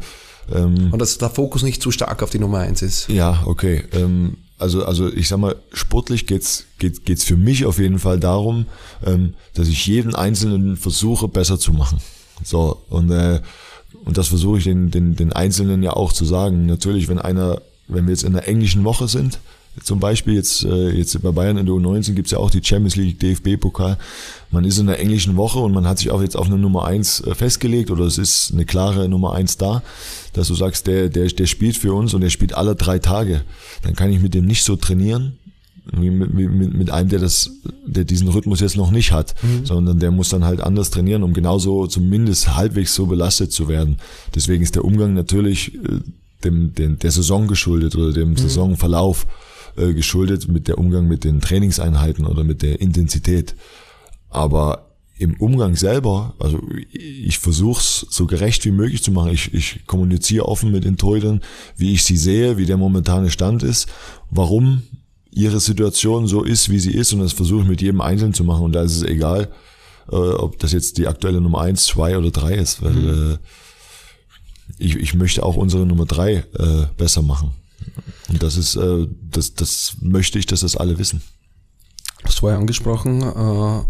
[0.53, 3.09] ähm, und dass der Fokus nicht zu stark auf die Nummer 1 ist.
[3.09, 3.83] Ja, okay.
[3.93, 8.19] Ähm, also, also ich sag mal, sportlich geht's geht, geht's für mich auf jeden Fall
[8.19, 8.67] darum,
[9.05, 11.99] ähm, dass ich jeden Einzelnen versuche, besser zu machen.
[12.43, 13.41] So, und, äh,
[14.05, 16.65] und das versuche ich den, den, den Einzelnen ja auch zu sagen.
[16.67, 19.39] Natürlich, wenn einer, wenn wir jetzt in der englischen Woche sind,
[19.83, 22.95] zum Beispiel jetzt, äh, jetzt bei Bayern in der U19 gibt's ja auch die Champions
[22.95, 23.97] League, DFB-Pokal.
[24.51, 26.85] Man ist in der englischen Woche und man hat sich auch jetzt auf eine Nummer
[26.85, 29.83] eins äh, festgelegt oder es ist eine klare Nummer eins da,
[30.33, 33.43] dass du sagst, der, der, der spielt für uns und der spielt alle drei Tage.
[33.83, 35.37] Dann kann ich mit dem nicht so trainieren,
[35.91, 37.51] wie mit, mit, mit einem, der das,
[37.85, 39.65] der diesen Rhythmus jetzt noch nicht hat, mhm.
[39.65, 43.97] sondern der muss dann halt anders trainieren, um genauso zumindest halbwegs so belastet zu werden.
[44.33, 45.99] Deswegen ist der Umgang natürlich äh,
[46.43, 48.37] dem, dem der Saison geschuldet oder dem mhm.
[48.37, 49.27] Saisonverlauf
[49.77, 53.55] äh, geschuldet mit der Umgang mit den Trainingseinheiten oder mit der Intensität.
[54.29, 54.85] Aber
[55.17, 56.61] im Umgang selber, also
[56.91, 59.31] ich versuche es so gerecht wie möglich zu machen.
[59.31, 61.41] Ich, ich kommuniziere offen mit den Torhütern,
[61.77, 63.87] wie ich sie sehe, wie der momentane Stand ist,
[64.29, 64.83] warum
[65.31, 68.43] ihre Situation so ist, wie sie ist und das versuche ich mit jedem Einzelnen zu
[68.43, 69.49] machen und da ist es egal,
[70.11, 73.31] äh, ob das jetzt die aktuelle Nummer eins, zwei oder drei ist, weil mhm.
[73.33, 73.37] äh,
[74.77, 77.51] ich, ich möchte auch unsere Nummer drei äh, besser machen.
[78.29, 81.21] Und das ist, äh, das, das möchte ich, dass das alle wissen.
[82.21, 83.85] Du hast vorher angesprochen, äh,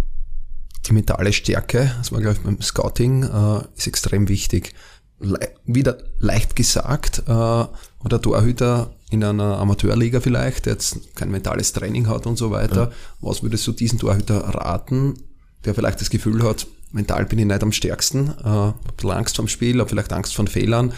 [0.87, 4.73] die mentale Stärke, das war glaube ich beim Scouting, äh, ist extrem wichtig.
[5.19, 11.73] Le wieder leicht gesagt, äh, oder Torhüter in einer Amateurliga vielleicht, der jetzt kein mentales
[11.73, 12.89] Training hat und so weiter.
[12.89, 12.91] Ja.
[13.21, 15.15] Was würdest du diesen Torhüter raten,
[15.63, 19.47] der vielleicht das Gefühl hat, mental bin ich nicht am stärksten, äh, hab Angst vom
[19.47, 20.93] Spiel, hab vielleicht Angst von Fehlern.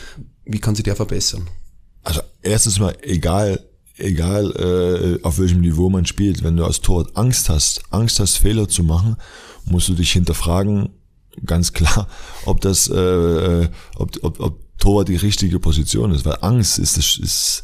[0.46, 1.48] Wie kann sich der verbessern?
[2.08, 3.60] Also erstens mal, egal,
[3.98, 8.38] egal äh, auf welchem Niveau man spielt, wenn du als Torwart Angst hast, Angst hast,
[8.38, 9.18] Fehler zu machen,
[9.66, 10.88] musst du dich hinterfragen,
[11.46, 12.08] ganz klar,
[12.46, 16.96] ob das, äh, äh ob, ob, ob Torwart die richtige Position ist, weil Angst ist,
[16.96, 17.64] das ist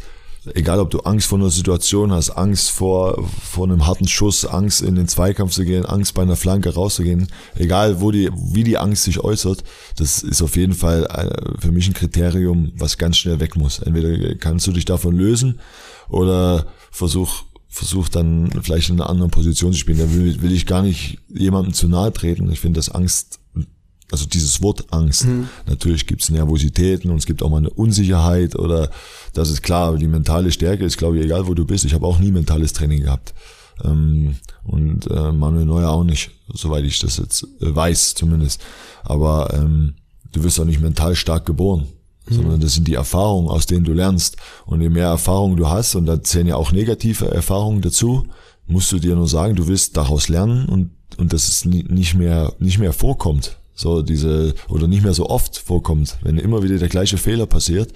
[0.53, 4.81] egal ob du Angst vor einer Situation hast, Angst vor, vor einem harten Schuss, Angst
[4.81, 8.77] in den Zweikampf zu gehen, Angst bei einer Flanke rauszugehen, egal wo die, wie die
[8.77, 9.63] Angst sich äußert,
[9.97, 13.79] das ist auf jeden Fall äh, für mich ein Kriterium, was ganz schnell weg muss.
[13.79, 15.59] Entweder kannst du dich davon lösen
[16.09, 19.99] oder versuch, versuch dann vielleicht in einer anderen Position zu spielen.
[19.99, 22.51] Da will, will ich gar nicht jemandem zu nahe treten.
[22.51, 23.39] Ich finde, dass Angst
[24.11, 25.25] also dieses Wort Angst.
[25.25, 25.49] Mhm.
[25.65, 28.89] Natürlich gibt es Nervositäten und es gibt auch mal eine Unsicherheit oder
[29.33, 31.85] das ist klar, aber die mentale Stärke ist, glaube ich, egal wo du bist.
[31.85, 33.33] Ich habe auch nie mentales Training gehabt.
[33.83, 38.61] Ähm, und äh, Manuel Neuer auch nicht, soweit ich das jetzt äh, weiß zumindest.
[39.03, 39.95] Aber ähm,
[40.31, 41.87] du wirst auch nicht mental stark geboren,
[42.29, 42.35] mhm.
[42.35, 44.37] sondern das sind die Erfahrungen, aus denen du lernst.
[44.65, 48.27] Und je mehr Erfahrungen du hast, und da zählen ja auch negative Erfahrungen dazu,
[48.67, 52.53] musst du dir nur sagen, du willst daraus lernen und, und dass es nicht mehr,
[52.59, 56.89] nicht mehr vorkommt so diese, oder nicht mehr so oft vorkommt, wenn immer wieder der
[56.89, 57.93] gleiche Fehler passiert,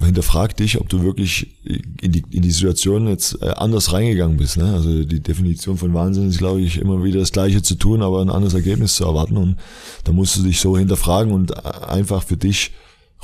[0.00, 4.56] hinterfrag dich, ob du wirklich in die, in die Situation jetzt äh, anders reingegangen bist.
[4.56, 4.72] Ne?
[4.72, 8.20] Also die Definition von Wahnsinn ist, glaube ich, immer wieder das Gleiche zu tun, aber
[8.20, 9.36] ein anderes Ergebnis zu erwarten.
[9.36, 9.56] Und
[10.04, 11.54] da musst du dich so hinterfragen und äh,
[11.88, 12.72] einfach für dich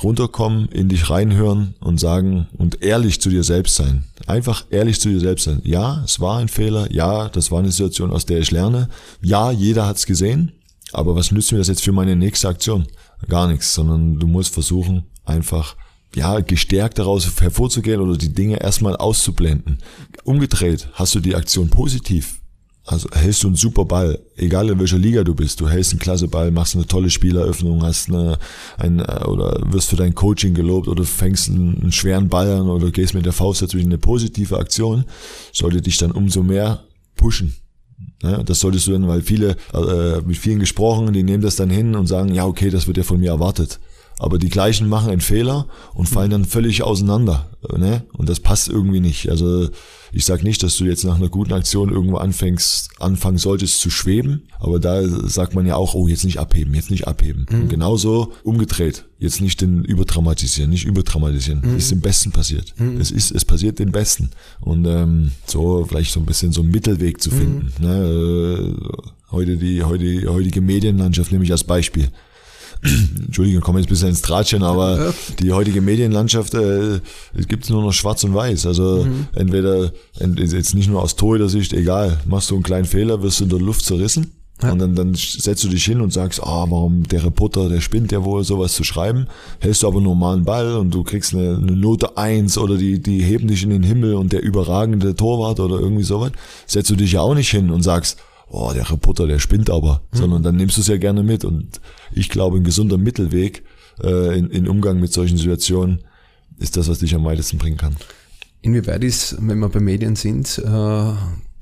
[0.03, 4.03] runterkommen, in dich reinhören und sagen und ehrlich zu dir selbst sein.
[4.27, 5.61] Einfach ehrlich zu dir selbst sein.
[5.63, 6.91] Ja, es war ein Fehler.
[6.91, 8.89] Ja, das war eine Situation, aus der ich lerne.
[9.21, 10.53] Ja, jeder hat's gesehen.
[10.91, 12.87] Aber was nützt mir das jetzt für meine nächste Aktion?
[13.27, 15.75] Gar nichts, sondern du musst versuchen, einfach
[16.15, 19.79] ja, gestärkt daraus hervorzugehen oder die Dinge erstmal auszublenden.
[20.23, 22.39] Umgedreht hast du die Aktion positiv
[22.91, 25.99] also hältst du einen super Ball, egal in welcher Liga du bist, du hältst einen
[25.99, 28.39] klasse Ball, machst eine tolle Spieleröffnung, hast eine,
[28.77, 32.67] ein, äh, oder wirst für dein Coaching gelobt oder fängst einen, einen schweren Ball an
[32.67, 35.05] oder gehst mit der Faust dazwischen eine positive Aktion,
[35.53, 36.83] sollte dich dann umso mehr
[37.15, 37.55] pushen.
[38.21, 41.69] Ja, das solltest du dann, weil viele, äh, mit vielen gesprochen, die nehmen das dann
[41.69, 43.79] hin und sagen, ja, okay, das wird ja von mir erwartet.
[44.19, 47.49] Aber die gleichen machen einen Fehler und fallen dann völlig auseinander.
[47.75, 48.03] Ne?
[48.13, 49.29] Und das passt irgendwie nicht.
[49.29, 49.69] Also
[50.11, 53.89] ich sage nicht, dass du jetzt nach einer guten Aktion irgendwo anfängst, anfangen solltest zu
[53.89, 57.45] schweben, aber da sagt man ja auch, oh, jetzt nicht abheben, jetzt nicht abheben.
[57.49, 57.61] Mhm.
[57.61, 61.61] Und genauso umgedreht, jetzt nicht den überdramatisieren, nicht überdramatisieren.
[61.63, 61.77] Mhm.
[61.77, 62.73] Ist dem Besten passiert.
[62.77, 62.99] Mhm.
[62.99, 64.31] Es ist, es passiert dem Besten.
[64.59, 67.73] Und ähm, so vielleicht so ein bisschen so einen Mittelweg zu finden.
[67.79, 67.85] Mhm.
[67.85, 67.95] Ne?
[67.95, 72.09] Äh, heute die, heute, heutige Medienlandschaft nehme ich als Beispiel.
[73.25, 77.01] Entschuldigung, komme jetzt ein bisschen ins Tratschen, aber die heutige Medienlandschaft äh,
[77.47, 78.65] gibt es nur noch schwarz und weiß.
[78.65, 79.27] Also mhm.
[79.35, 83.49] entweder, jetzt nicht nur aus Torhüter-Sicht, egal, machst du einen kleinen Fehler, wirst du in
[83.49, 84.33] der Luft zerrissen.
[84.61, 84.73] Ja.
[84.73, 88.11] Und dann, dann setzt du dich hin und sagst, ah, warum der Reporter, der spinnt
[88.11, 89.27] ja wohl, sowas zu schreiben.
[89.59, 92.99] Hältst du aber einen normalen Ball und du kriegst eine, eine Note eins oder die,
[92.99, 96.31] die heben dich in den Himmel und der überragende Torwart oder irgendwie sowas,
[96.65, 98.17] setzt du dich ja auch nicht hin und sagst,
[98.49, 100.17] oh, der Reporter, der spinnt aber, mhm.
[100.17, 101.45] sondern dann nimmst du es ja gerne mit.
[101.45, 101.79] Und
[102.11, 103.63] ich glaube, ein gesunder Mittelweg
[104.03, 105.99] äh, in, in Umgang mit solchen Situationen
[106.57, 107.95] ist das, was dich am weitesten bringen kann.
[108.61, 111.13] Inwieweit ist, wenn wir bei Medien sind, äh,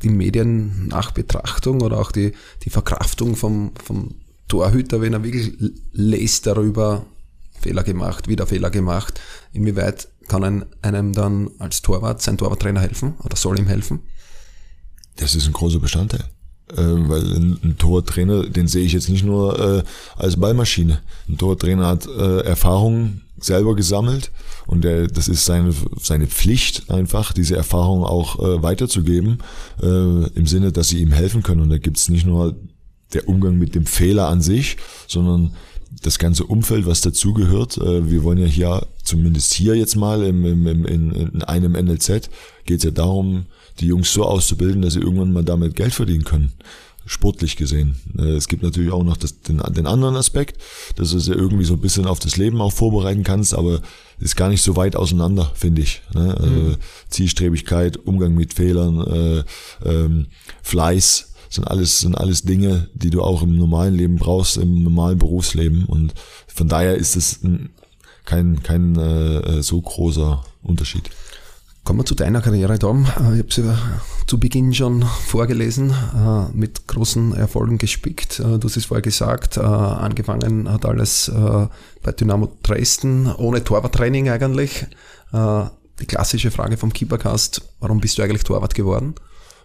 [0.02, 4.16] die Mediennachbetrachtung oder auch die, die Verkraftung vom, vom
[4.48, 5.54] Torhüter, wenn er wirklich
[5.92, 7.06] lässt darüber,
[7.60, 9.20] Fehler gemacht, wieder Fehler gemacht,
[9.52, 14.02] inwieweit kann ein, einem dann als Torwart sein Torwarttrainer helfen oder soll ihm helfen?
[15.16, 16.26] Das ist ein großer Bestandteil.
[16.72, 19.84] Äh, weil ein, ein Tortrainer, den sehe ich jetzt nicht nur äh,
[20.18, 21.00] als Ballmaschine.
[21.30, 24.32] Ein Tortrainer hat äh, Erfahrungen selber gesammelt
[24.66, 29.40] und der, das ist seine, seine Pflicht einfach, diese Erfahrung auch äh, weiterzugeben,
[29.82, 31.62] äh, im Sinne, dass sie ihm helfen können.
[31.62, 32.56] Und da gibt's nicht nur
[33.14, 34.76] der Umgang mit dem Fehler an sich,
[35.08, 35.54] sondern
[36.04, 37.78] das ganze Umfeld, was dazugehört.
[37.78, 41.74] Äh, wir wollen ja hier, zumindest hier jetzt mal im, im, im, in, in einem
[41.74, 42.30] NLZ,
[42.66, 43.46] geht es ja darum,
[43.80, 46.54] die Jungs so auszubilden, dass sie irgendwann mal damit Geld verdienen können.
[47.06, 47.96] Sportlich gesehen.
[48.18, 50.62] Äh, es gibt natürlich auch noch das, den, den anderen Aspekt,
[50.96, 53.82] dass du sie irgendwie so ein bisschen auf das Leben auch vorbereiten kannst, aber
[54.20, 56.02] ist gar nicht so weit auseinander, finde ich.
[56.14, 56.36] Ne?
[56.36, 56.76] Also mhm.
[57.10, 59.44] Zielstrebigkeit, Umgang mit Fehlern, äh,
[59.86, 60.28] ähm,
[60.64, 65.18] Fleiß, sind alles, sind alles Dinge, die du auch im normalen Leben brauchst, im normalen
[65.18, 65.86] Berufsleben.
[65.86, 66.14] Und
[66.48, 67.40] von daher ist es
[68.26, 71.10] kein, kein äh, so großer Unterschied.
[71.88, 73.06] Kommen wir zu deiner Karriere, Tom.
[73.06, 73.78] Äh, ich habe sie
[74.28, 78.42] zu Beginn schon vorgelesen, äh, mit großen Erfolgen gespickt.
[78.42, 81.32] Äh, du hast es vorher gesagt, angefangen hat alles
[82.04, 84.86] bei Dynamo Dresden, ohne Torwarttraining eigentlich.
[85.32, 89.16] Die klassische Frage vom Keepercast, warum bist du eigentlich Torwart geworden?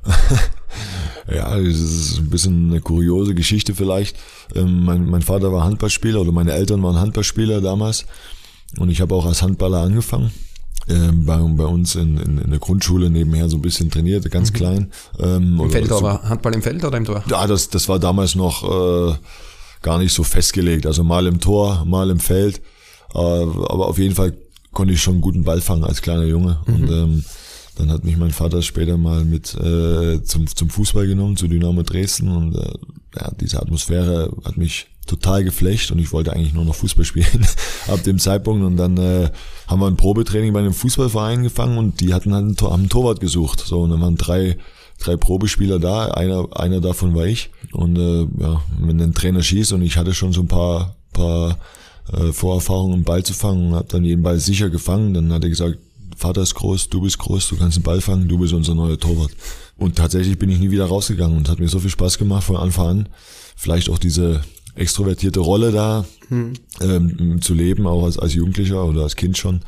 [1.29, 4.17] ja, das ist ein bisschen eine kuriose Geschichte vielleicht.
[4.55, 8.07] Ähm, mein, mein Vater war Handballspieler oder meine Eltern waren Handballspieler damals
[8.79, 10.31] und ich habe auch als Handballer angefangen
[10.89, 14.51] ähm, bei, bei uns in, in, in der Grundschule nebenher so ein bisschen trainiert, ganz
[14.51, 14.57] mhm.
[14.57, 14.93] klein.
[15.19, 17.23] Ähm, Im Feld, so, aber Handball im Feld oder im Tor?
[17.29, 19.15] Ja, das, das war damals noch äh,
[19.83, 20.87] gar nicht so festgelegt.
[20.87, 22.59] Also mal im Tor, mal im Feld.
[23.15, 24.33] Äh, aber auf jeden Fall
[24.73, 26.61] konnte ich schon einen guten Ball fangen als kleiner Junge.
[26.67, 26.75] Mhm.
[26.75, 27.25] Und ähm,
[27.77, 31.83] dann hat mich mein Vater später mal mit äh, zum, zum Fußball genommen, zu Dynamo
[31.83, 32.29] Dresden.
[32.29, 32.73] Und äh,
[33.17, 37.47] ja, diese Atmosphäre hat mich total geflecht und ich wollte eigentlich nur noch Fußball spielen
[37.89, 38.65] ab dem Zeitpunkt.
[38.65, 39.31] Und dann äh,
[39.67, 42.83] haben wir ein Probetraining bei einem Fußballverein gefangen und die hatten halt einen, Tor, haben
[42.83, 43.61] einen Torwart gesucht.
[43.61, 44.57] So und dann waren drei
[44.99, 46.07] drei Probespieler da.
[46.07, 47.51] Einer einer davon war ich.
[47.73, 51.59] Und äh, ja wenn ein Trainer schießt und ich hatte schon so ein paar paar
[52.13, 55.43] äh, Vorerfahrungen im Ball zu fangen und habe dann jeden Ball sicher gefangen dann hat
[55.43, 55.79] er gesagt
[56.17, 58.99] Vater ist groß du bist groß du kannst den Ball fangen du bist unser neuer
[58.99, 59.33] Torwart.
[59.77, 62.57] Und tatsächlich bin ich nie wieder rausgegangen und hat mir so viel Spaß gemacht von
[62.57, 63.09] Anfang an.
[63.57, 64.43] Vielleicht auch diese
[64.75, 66.55] extrovertierte Rolle da hm.
[66.81, 69.61] ähm, zu leben, auch als, als Jugendlicher oder als Kind schon.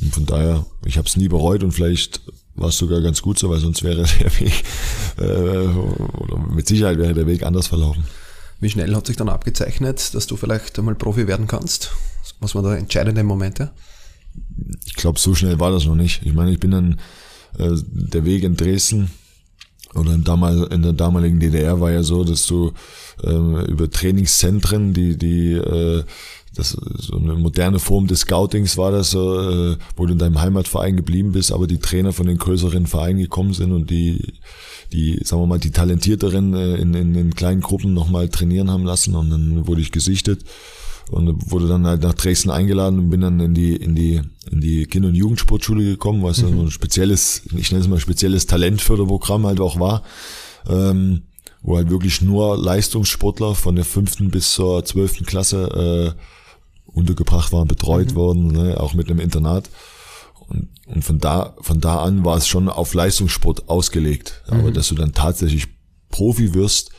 [0.00, 2.20] Und von daher, ich habe es nie bereut und vielleicht
[2.56, 4.64] war es sogar ganz gut so, weil sonst wäre der Weg,
[5.18, 8.04] äh, oder mit Sicherheit wäre der Weg anders verlaufen.
[8.60, 11.90] Wie schnell hat sich dann abgezeichnet, dass du vielleicht einmal Profi werden kannst?
[12.40, 13.72] Was waren da entscheidende Momente?
[14.84, 16.22] Ich glaube, so schnell war das noch nicht.
[16.24, 17.00] Ich meine, ich bin dann
[17.58, 19.10] äh, der Weg in Dresden
[19.94, 22.72] oder in, der damaligen DDR war ja so, dass du
[23.22, 26.04] äh, über Trainingszentren, die, die äh,
[26.56, 30.96] das so eine moderne Form des Scoutings war das, äh, wo du in deinem Heimatverein
[30.96, 34.34] geblieben bist, aber die Trainer von den größeren Vereinen gekommen sind und die,
[34.92, 38.84] die, sagen wir mal, die talentierteren äh, in, in, in kleinen Gruppen nochmal trainieren haben
[38.84, 40.44] lassen und dann wurde ich gesichtet
[41.10, 44.60] und wurde dann halt nach Dresden eingeladen und bin dann in die in die in
[44.60, 46.56] die Kinder- und Jugendsportschule gekommen, was mhm.
[46.56, 50.02] so ein spezielles, ich nenne es mal spezielles Talentförderprogramm halt auch war,
[50.68, 51.22] ähm,
[51.62, 56.20] wo halt wirklich nur Leistungssportler von der fünften bis zur zwölften Klasse äh,
[56.86, 58.14] untergebracht waren, betreut mhm.
[58.14, 59.70] worden, ne, auch mit einem Internat.
[60.48, 64.60] Und, und von da von da an war es schon auf Leistungssport ausgelegt, mhm.
[64.60, 65.68] aber dass du dann tatsächlich
[66.10, 66.90] Profi wirst,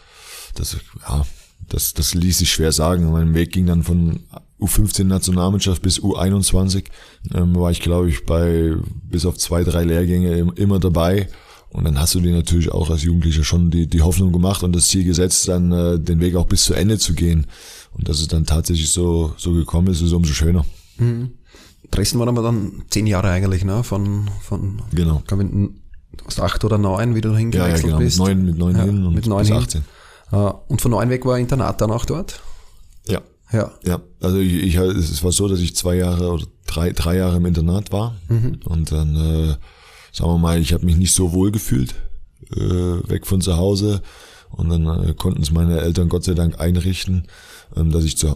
[0.55, 1.25] das ja
[1.69, 3.11] das, das ließ sich schwer sagen.
[3.11, 4.21] Mein Weg ging dann von
[4.59, 6.85] U15 Nationalmannschaft bis U21.
[7.33, 8.73] Ähm, war ich, glaube ich, bei
[9.03, 11.27] bis auf zwei, drei Lehrgänge immer dabei.
[11.69, 14.73] Und dann hast du dir natürlich auch als Jugendlicher schon die, die Hoffnung gemacht und
[14.73, 17.47] das Ziel gesetzt, dann äh, den Weg auch bis zu Ende zu gehen.
[17.91, 20.65] Und dass es dann tatsächlich so, so gekommen ist, ist umso schöner.
[20.97, 21.31] Mhm.
[21.91, 23.83] Dresden war aber dann zehn Jahre eigentlich, ne?
[23.83, 25.21] Von, von genau.
[25.25, 27.99] ich, du hast acht oder neun, wie du hingewechselt ja, ja, genau.
[27.99, 28.19] bist.
[28.19, 29.57] Mit neun, mit neun ja, hin und mit neun bis hin.
[29.57, 29.81] 18.
[29.81, 29.83] Äh,
[30.31, 32.41] und von neun weg war Internat dann auch dort?
[33.07, 33.21] Ja.
[33.51, 33.71] Ja.
[33.83, 37.37] Ja, also ich, ich es war so, dass ich zwei Jahre oder drei, drei Jahre
[37.37, 38.59] im Internat war mhm.
[38.65, 39.55] und dann, äh,
[40.11, 41.95] sagen wir mal, ich habe mich nicht so wohl gefühlt,
[42.51, 44.01] äh, weg von zu Hause
[44.49, 47.27] und dann äh, konnten es meine Eltern Gott sei Dank einrichten,
[47.75, 48.35] ähm, dass ich zu,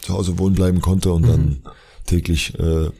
[0.00, 1.28] zu Hause wohnen bleiben konnte und mhm.
[1.28, 1.62] dann
[2.06, 2.90] täglich äh,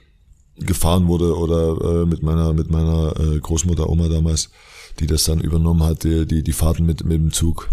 [0.56, 4.50] gefahren wurde oder äh, mit meiner mit meiner äh, Großmutter Oma damals,
[5.00, 7.68] die das dann übernommen hat, die die, die Fahrten mit mit dem Zug.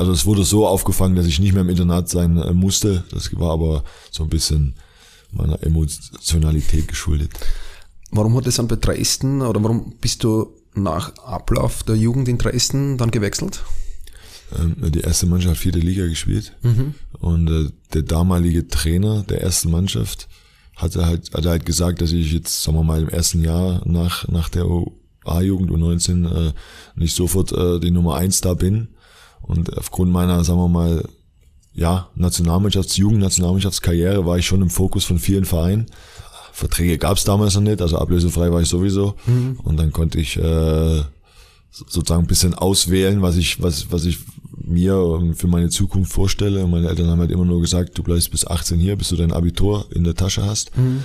[0.00, 3.04] Also es wurde so aufgefangen, dass ich nicht mehr im Internat sein äh, musste.
[3.10, 4.74] Das war aber so ein bisschen
[5.30, 7.32] meiner Emotionalität geschuldet.
[8.10, 12.38] Warum hat es dann bei Dresden oder warum bist du nach Ablauf der Jugend in
[12.38, 13.62] Dresden dann gewechselt?
[14.58, 16.94] Ähm, die erste Mannschaft hat vierte Liga gespielt mhm.
[17.18, 20.28] und äh, der damalige Trainer der ersten Mannschaft
[20.76, 24.26] hatte halt, hatte halt gesagt, dass ich jetzt, sagen wir mal, im ersten Jahr nach,
[24.28, 24.64] nach der
[25.26, 26.52] A-Jugend U19 äh,
[26.94, 28.88] nicht sofort die Nummer eins da bin
[29.50, 31.02] und aufgrund meiner, sagen wir mal,
[31.74, 35.86] ja, Nationalmannschafts-, Jugend-Nationalmannschaftskarriere war ich schon im Fokus von vielen Vereinen.
[36.52, 39.16] Verträge gab es damals noch nicht, also ablösefrei war ich sowieso.
[39.26, 39.58] Mhm.
[39.64, 41.02] Und dann konnte ich äh,
[41.70, 44.18] sozusagen ein bisschen auswählen, was ich, was, was ich
[44.52, 46.64] mir für meine Zukunft vorstelle.
[46.64, 49.16] Und meine Eltern haben halt immer nur gesagt, du bleibst bis 18 hier, bis du
[49.16, 50.76] dein Abitur in der Tasche hast.
[50.76, 51.02] Mhm.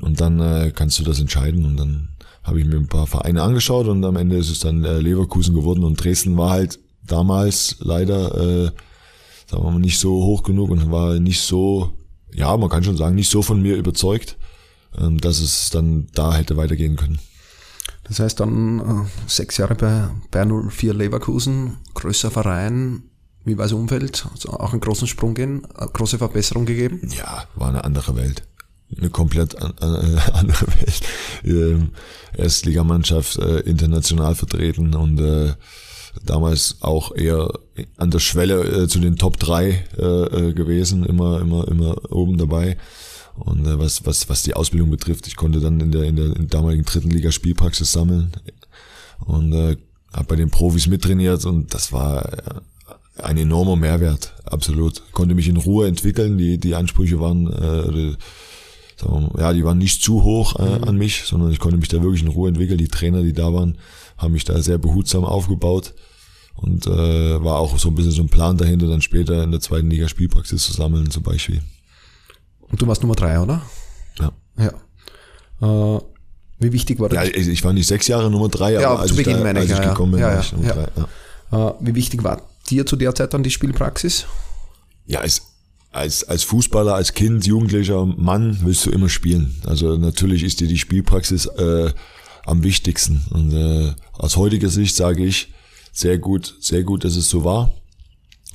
[0.00, 1.64] Und dann äh, kannst du das entscheiden.
[1.64, 2.08] Und dann
[2.42, 5.54] habe ich mir ein paar Vereine angeschaut und am Ende ist es dann äh, Leverkusen
[5.54, 8.70] geworden und Dresden war halt damals leider, äh,
[9.46, 11.92] sagen wir mal, nicht so hoch genug und war nicht so,
[12.32, 14.36] ja, man kann schon sagen, nicht so von mir überzeugt,
[14.98, 17.18] ähm, dass es dann da hätte weitergehen können.
[18.04, 23.04] Das heißt dann äh, sechs Jahre bei Bayern 04 Leverkusen, größer Verein,
[23.44, 24.26] wie war das Umfeld?
[24.30, 27.00] Also auch einen großen Sprung gehen, eine große Verbesserung gegeben?
[27.16, 28.42] Ja, war eine andere Welt.
[28.96, 31.00] Eine komplett an, äh, andere Welt.
[31.44, 31.90] Ähm,
[32.36, 35.54] Erstligamannschaft äh, international vertreten und äh,
[36.24, 37.50] damals auch eher
[37.96, 42.38] an der Schwelle äh, zu den Top 3 äh, äh, gewesen, immer, immer, immer oben
[42.38, 42.76] dabei.
[43.36, 46.26] Und äh, was, was, was die Ausbildung betrifft, ich konnte dann in der, in der,
[46.26, 48.32] in der damaligen dritten Liga Spielpraxis sammeln
[49.24, 49.76] und äh,
[50.12, 55.02] habe bei den Profis mittrainiert und das war äh, ein enormer Mehrwert, absolut.
[55.12, 58.16] Konnte mich in Ruhe entwickeln, die, die Ansprüche waren, äh,
[59.38, 60.84] ja, die waren nicht zu hoch äh, mhm.
[60.84, 62.78] an mich, sondern ich konnte mich da wirklich in Ruhe entwickeln.
[62.78, 63.78] Die Trainer, die da waren,
[64.18, 65.94] haben mich da sehr behutsam aufgebaut
[66.56, 69.60] und äh, war auch so ein bisschen so ein Plan dahinter, dann später in der
[69.60, 71.62] zweiten Liga Spielpraxis zu sammeln zum Beispiel.
[72.60, 73.62] Und du warst Nummer drei, oder?
[74.18, 74.32] Ja.
[74.58, 75.96] Ja.
[75.96, 76.00] Äh,
[76.58, 77.28] wie wichtig war das?
[77.28, 79.48] Ja, ich war nicht sechs Jahre Nummer drei, ja, aber als zu Beginn ich, da,
[79.48, 80.88] als ich ja, gekommen bin, ja, war ich Nummer drei.
[81.50, 81.70] Ja.
[81.70, 84.26] Äh, wie wichtig war dir zu der Zeit dann die Spielpraxis?
[85.06, 85.42] Ja, als,
[85.90, 89.60] als, als Fußballer, als Kind, Jugendlicher, Mann willst du immer spielen.
[89.66, 91.92] Also natürlich ist dir die Spielpraxis äh,
[92.44, 93.24] am wichtigsten.
[93.30, 95.52] Und äh, aus heutiger Sicht sage ich,
[95.92, 97.74] sehr gut, sehr gut, dass es so war.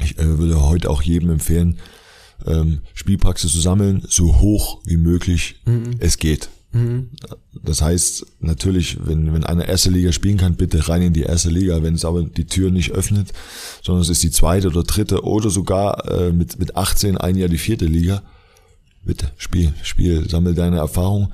[0.04, 1.80] Ich äh, würde heute auch jedem empfehlen,
[2.46, 5.96] ähm, Spielpraxis zu sammeln, so hoch wie möglich mhm.
[6.00, 6.50] es geht.
[6.72, 7.10] Mhm.
[7.64, 11.50] Das heißt natürlich, wenn, wenn einer erste Liga spielen kann, bitte rein in die erste
[11.50, 11.82] Liga.
[11.82, 13.32] Wenn es aber die Tür nicht öffnet,
[13.84, 17.50] sondern es ist die zweite oder dritte oder sogar äh, mit, mit 18 ein Jahr
[17.50, 18.22] die vierte Liga,
[19.04, 21.34] bitte spiel, spiel, sammel deine Erfahrung.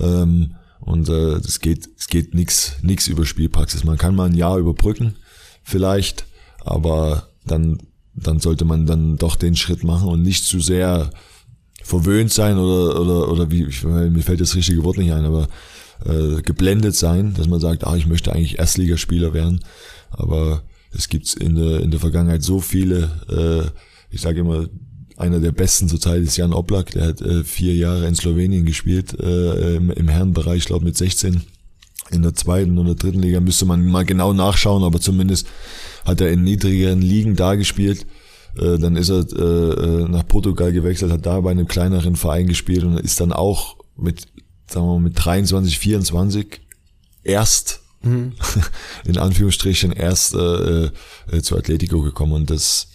[0.00, 3.84] Ähm, und äh, es geht, es geht nix, nix über Spielpraxis.
[3.84, 5.16] Man kann mal ein Jahr überbrücken,
[5.62, 6.26] vielleicht,
[6.64, 7.78] aber dann
[8.14, 11.10] dann sollte man dann doch den Schritt machen und nicht zu sehr
[11.82, 15.48] verwöhnt sein oder oder oder wie ich, mir fällt das richtige Wort nicht ein, aber
[16.04, 19.64] äh, geblendet sein, dass man sagt, ah, ich möchte eigentlich Erstligaspieler werden,
[20.10, 20.62] aber
[20.92, 24.68] es gibt in der in der Vergangenheit so viele, äh, ich sage immer,
[25.16, 29.18] einer der besten zurzeit ist Jan Oblak, der hat äh, vier Jahre in Slowenien gespielt,
[29.18, 31.42] äh, im, im Herrenbereich, ich glaube mit 16.
[32.10, 35.46] In der zweiten oder dritten Liga müsste man mal genau nachschauen, aber zumindest
[36.04, 38.06] hat er in niedrigeren Ligen da gespielt.
[38.58, 42.46] Äh, dann ist er äh, äh, nach Portugal gewechselt, hat da bei einem kleineren Verein
[42.46, 44.26] gespielt und ist dann auch mit,
[44.66, 46.60] sagen wir mal, mit 23, 24
[47.22, 48.32] erst mhm.
[49.04, 50.90] in Anführungsstrichen erst äh,
[51.30, 52.88] äh, zu Atletico gekommen und das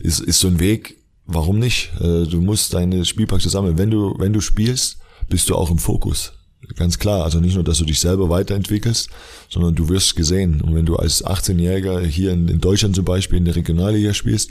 [0.00, 0.96] ist, ist so ein Weg,
[1.26, 1.92] warum nicht?
[2.00, 3.78] Äh, du musst deine Spielpraxis sammeln.
[3.78, 4.98] Wenn du, wenn du spielst,
[5.28, 6.32] bist du auch im Fokus.
[6.76, 7.24] Ganz klar.
[7.24, 9.10] Also nicht nur, dass du dich selber weiterentwickelst,
[9.50, 10.60] sondern du wirst gesehen.
[10.60, 14.50] Und wenn du als 18-Jähriger hier in, Deutschland zum Beispiel in der Regionalliga spielst,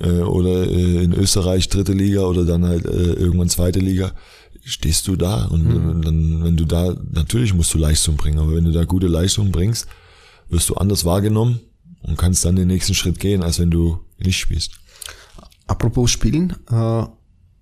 [0.00, 4.12] äh, oder äh, in Österreich dritte Liga oder dann halt äh, irgendwann zweite Liga,
[4.64, 5.46] stehst du da.
[5.46, 6.02] Und mhm.
[6.02, 9.52] dann, wenn du da, natürlich musst du Leistung bringen, aber wenn du da gute Leistung
[9.52, 9.86] bringst,
[10.48, 11.60] wirst du anders wahrgenommen
[12.02, 14.81] und kannst dann den nächsten Schritt gehen, als wenn du nicht spielst.
[15.66, 17.06] Apropos Spielen, äh,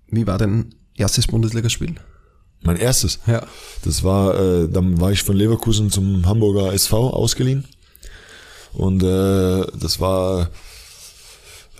[0.07, 1.95] wie war dein erstes Bundesligaspiel?
[2.61, 3.19] Mein erstes?
[3.25, 3.45] Ja.
[3.83, 7.65] Das war, äh, dann war ich von Leverkusen zum Hamburger SV ausgeliehen.
[8.73, 10.49] Und äh, das war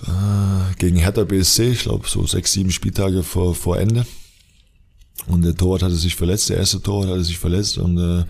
[0.03, 4.05] äh, gegen Hertha BSC, ich glaube so sechs, sieben Spieltage vor, vor Ende.
[5.27, 8.25] Und der Torwart hatte sich verletzt, der erste Torwart hatte sich verletzt und äh,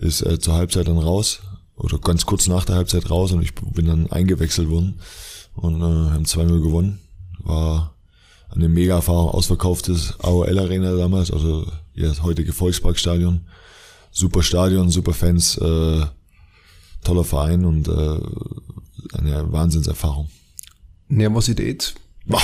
[0.00, 1.40] ist äh, zur Halbzeit dann raus.
[1.76, 5.00] Oder ganz kurz nach der Halbzeit raus und ich bin dann eingewechselt worden
[5.54, 7.03] und äh, haben 2-0 gewonnen
[7.44, 7.94] war
[8.50, 13.40] eine mega Erfahrung, ausverkauftes AOL Arena damals, also ja, das heutige Volksparkstadion.
[14.10, 16.06] Super Stadion, super Fans, äh,
[17.02, 18.20] toller Verein und äh,
[19.18, 20.28] eine Wahnsinnserfahrung.
[21.08, 21.94] Nervosität?
[22.26, 22.42] Boah.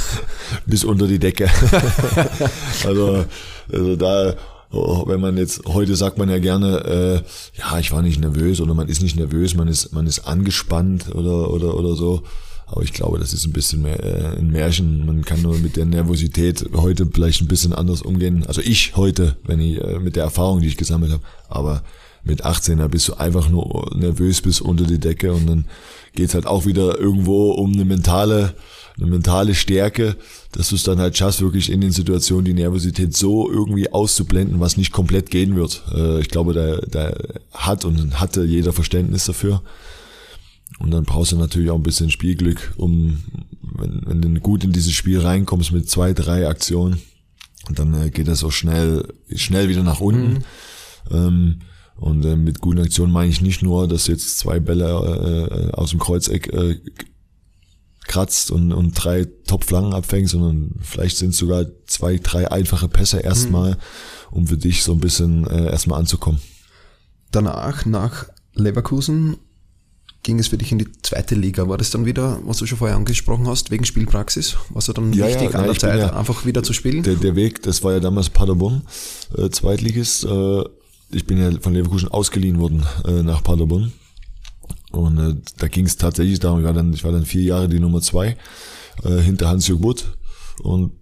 [0.66, 1.50] Bis unter die Decke.
[2.84, 3.24] also,
[3.72, 4.36] also da,
[4.70, 8.74] wenn man jetzt, heute sagt man ja gerne, äh, ja, ich war nicht nervös oder
[8.74, 12.22] man ist nicht nervös, man ist, man ist angespannt oder, oder, oder so.
[12.72, 15.04] Aber ich glaube, das ist ein bisschen mehr äh, ein Märchen.
[15.04, 18.46] Man kann nur mit der Nervosität heute vielleicht ein bisschen anders umgehen.
[18.46, 21.22] Also ich heute, wenn ich äh, mit der Erfahrung, die ich gesammelt habe.
[21.50, 21.82] Aber
[22.24, 25.66] mit 18, da bist du einfach nur nervös bis unter die Decke und dann
[26.14, 28.54] geht's halt auch wieder irgendwo um eine mentale,
[28.96, 30.16] eine mentale Stärke,
[30.52, 34.60] dass du es dann halt schaffst, wirklich in den Situationen die Nervosität so irgendwie auszublenden,
[34.60, 35.82] was nicht komplett gehen wird.
[35.94, 37.14] Äh, ich glaube, da, da
[37.52, 39.60] hat und hatte jeder Verständnis dafür.
[40.78, 43.22] Und dann brauchst du natürlich auch ein bisschen Spielglück, um,
[43.60, 47.00] wenn, wenn du gut in dieses Spiel reinkommst mit zwei, drei Aktionen,
[47.70, 50.32] dann äh, geht das auch schnell, schnell wieder nach unten.
[50.32, 50.42] Mhm.
[51.10, 51.58] Ähm,
[51.96, 55.72] und äh, mit guten Aktionen meine ich nicht nur, dass du jetzt zwei Bälle äh,
[55.72, 56.80] aus dem Kreuzeck äh,
[58.06, 63.20] kratzt und, und drei Top-Flanken abfängst, sondern vielleicht sind es sogar zwei, drei einfache Pässe
[63.20, 63.76] erstmal, mhm.
[64.32, 66.40] um für dich so ein bisschen äh, erstmal anzukommen.
[67.30, 69.36] Danach, nach Leverkusen,
[70.22, 71.68] ging es für dich in die zweite Liga.
[71.68, 74.56] War das dann wieder, was du schon vorher angesprochen hast, wegen Spielpraxis?
[74.70, 77.02] War es dann ja, wichtig, ja, an der Zeit ja, einfach wieder zu spielen?
[77.02, 78.82] Der, der, Weg, das war ja damals Paderborn,
[79.36, 80.24] äh, Zweitligist.
[80.24, 80.64] Äh,
[81.10, 83.92] ich bin ja von Leverkusen ausgeliehen worden äh, nach Paderborn.
[84.92, 87.68] Und äh, da ging es tatsächlich darum, ich war, dann, ich war dann vier Jahre
[87.68, 88.36] die Nummer zwei
[89.02, 90.16] äh, hinter Hans-Jörg Butt.
[90.62, 90.92] Und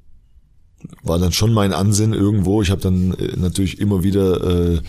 [1.02, 2.62] war dann schon mein Ansinn irgendwo.
[2.62, 4.80] Ich habe dann äh, natürlich immer wieder äh,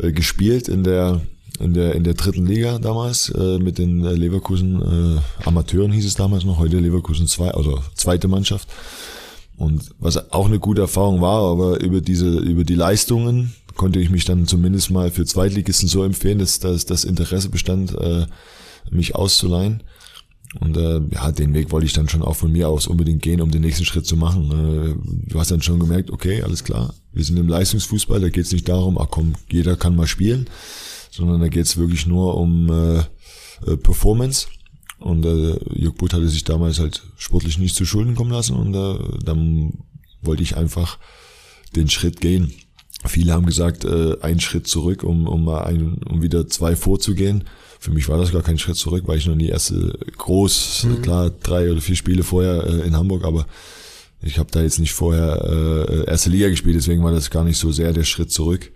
[0.00, 1.22] äh gespielt in der
[1.60, 6.06] in der, in der dritten Liga damals äh, mit den äh, Leverkusen äh, Amateuren hieß
[6.06, 8.68] es damals noch, heute Leverkusen 2, also zweite Mannschaft.
[9.56, 14.10] Und was auch eine gute Erfahrung war, aber über diese, über die Leistungen konnte ich
[14.10, 18.26] mich dann zumindest mal für Zweitligisten so empfehlen, dass, dass das Interesse bestand, äh,
[18.90, 19.82] mich auszuleihen.
[20.58, 23.40] Und äh, ja, den Weg wollte ich dann schon auch von mir aus unbedingt gehen,
[23.40, 24.50] um den nächsten Schritt zu machen.
[24.50, 28.46] Äh, du hast dann schon gemerkt, okay, alles klar, wir sind im Leistungsfußball, da geht
[28.46, 30.46] es nicht darum, ach komm, jeder kann mal spielen,
[31.10, 32.98] sondern da geht es wirklich nur um äh,
[33.66, 34.48] äh, Performance.
[34.98, 38.74] Und äh, Jörg Butt hatte sich damals halt sportlich nicht zu Schulden kommen lassen und
[38.74, 39.72] äh, dann
[40.20, 40.98] wollte ich einfach
[41.74, 42.52] den Schritt gehen.
[43.06, 47.44] Viele haben gesagt, äh, ein Schritt zurück, um, um mal ein, um wieder zwei vorzugehen.
[47.78, 51.02] Für mich war das gar kein Schritt zurück, weil ich noch nie erste groß, mhm.
[51.02, 53.46] klar, drei oder vier Spiele vorher äh, in Hamburg, aber
[54.20, 57.56] ich habe da jetzt nicht vorher äh, erste Liga gespielt, deswegen war das gar nicht
[57.56, 58.70] so sehr der Schritt zurück.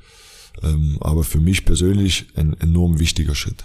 [0.65, 3.65] Ähm, aber für mich persönlich ein enorm wichtiger Schritt.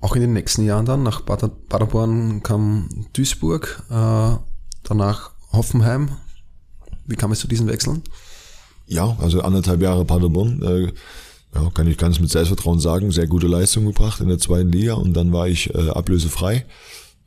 [0.00, 4.36] Auch in den nächsten Jahren dann, nach Paderborn kam Duisburg, äh,
[4.82, 6.10] danach Hoffenheim.
[7.06, 8.02] Wie kam es zu diesen Wechseln?
[8.86, 10.62] Ja, also anderthalb Jahre Paderborn.
[10.62, 10.92] Äh,
[11.54, 14.94] ja, kann ich ganz mit Selbstvertrauen sagen, sehr gute Leistung gebracht in der zweiten Liga
[14.94, 16.66] und dann war ich äh, ablösefrei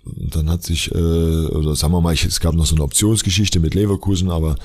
[0.04, 3.60] dann hat sich, äh, oder sagen wir mal, ich, es gab noch so eine Optionsgeschichte
[3.60, 4.56] mit Leverkusen, aber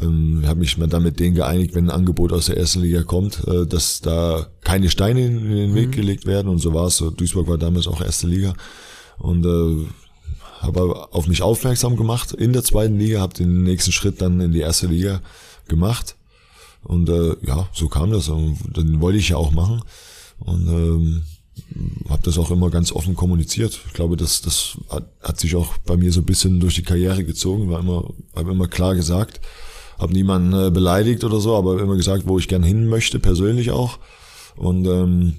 [0.00, 3.46] ähm, habe mich dann mit denen geeinigt, wenn ein Angebot aus der ersten Liga kommt,
[3.46, 5.92] äh, dass da keine Steine in, in den Weg mhm.
[5.92, 6.48] gelegt werden.
[6.48, 6.98] Und so war es.
[7.16, 8.54] Duisburg war damals auch erste Liga.
[9.18, 9.86] Und äh,
[10.60, 12.32] habe auf mich aufmerksam gemacht.
[12.32, 15.20] In der zweiten Liga, habe den nächsten Schritt dann in die erste Liga
[15.68, 16.16] gemacht.
[16.82, 18.28] Und äh, ja, so kam das.
[18.28, 19.82] Und dann wollte ich ja auch machen.
[20.38, 21.22] Und ähm,
[22.08, 23.78] habe das auch immer ganz offen kommuniziert.
[23.86, 26.82] Ich glaube, das, das hat, hat sich auch bei mir so ein bisschen durch die
[26.82, 29.40] Karriere gezogen, war immer, habe immer klar gesagt,
[30.00, 33.70] habe niemanden äh, beleidigt oder so, aber immer gesagt, wo ich gern hin möchte, persönlich
[33.70, 33.98] auch.
[34.56, 35.34] Und ähm,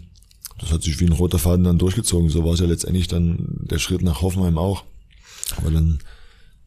[0.60, 2.30] das hat sich wie ein roter Faden dann durchgezogen.
[2.30, 4.84] So war es ja letztendlich dann der Schritt nach Hoffenheim auch.
[5.58, 6.00] Aber dann.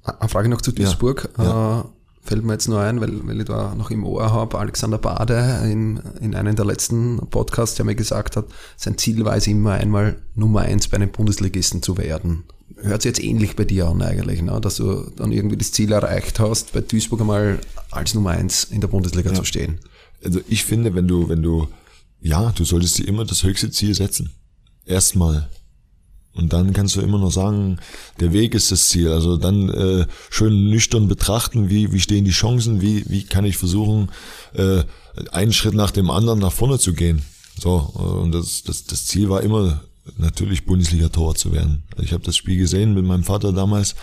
[0.02, 1.30] Eine Frage noch zu Duisburg.
[1.38, 1.80] Ja, ja.
[1.80, 1.84] Äh,
[2.24, 5.60] fällt mir jetzt nur ein, weil, weil ich da noch im Ohr habe, Alexander Bade
[5.64, 9.72] in, in einem der letzten Podcasts, der mir gesagt hat, sein Ziel war es immer
[9.72, 12.44] einmal Nummer eins bei einem Bundesligisten zu werden.
[12.76, 14.60] Hört sich jetzt ähnlich bei dir an eigentlich, ne?
[14.60, 17.60] dass du dann irgendwie das Ziel erreicht hast, bei Duisburg einmal
[17.90, 19.36] als Nummer eins in der Bundesliga ja.
[19.36, 19.78] zu stehen.
[20.24, 21.68] Also ich finde, wenn du, wenn du,
[22.20, 24.30] ja, du solltest dir immer das höchste Ziel setzen.
[24.86, 25.48] Erstmal.
[26.34, 27.78] Und dann kannst du immer noch sagen,
[28.18, 29.12] der Weg ist das Ziel.
[29.12, 33.56] Also dann äh, schön nüchtern betrachten, wie, wie stehen die Chancen, wie, wie kann ich
[33.56, 34.10] versuchen,
[34.54, 34.82] äh,
[35.30, 37.22] einen Schritt nach dem anderen nach vorne zu gehen.
[37.58, 39.82] So, und das, das, das Ziel war immer
[40.18, 41.84] natürlich Bundesliga-Tor zu werden.
[42.00, 43.94] Ich habe das Spiel gesehen mit meinem Vater damals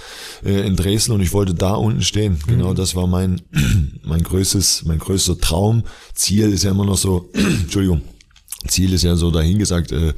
[0.43, 2.39] äh, in Dresden und ich wollte da unten stehen.
[2.47, 2.75] Genau mhm.
[2.75, 3.41] das war mein,
[4.03, 5.83] mein größtes, mein größter Traum.
[6.13, 8.01] Ziel ist ja immer noch so, Entschuldigung,
[8.67, 10.13] Ziel ist ja so dahingesagt, äh,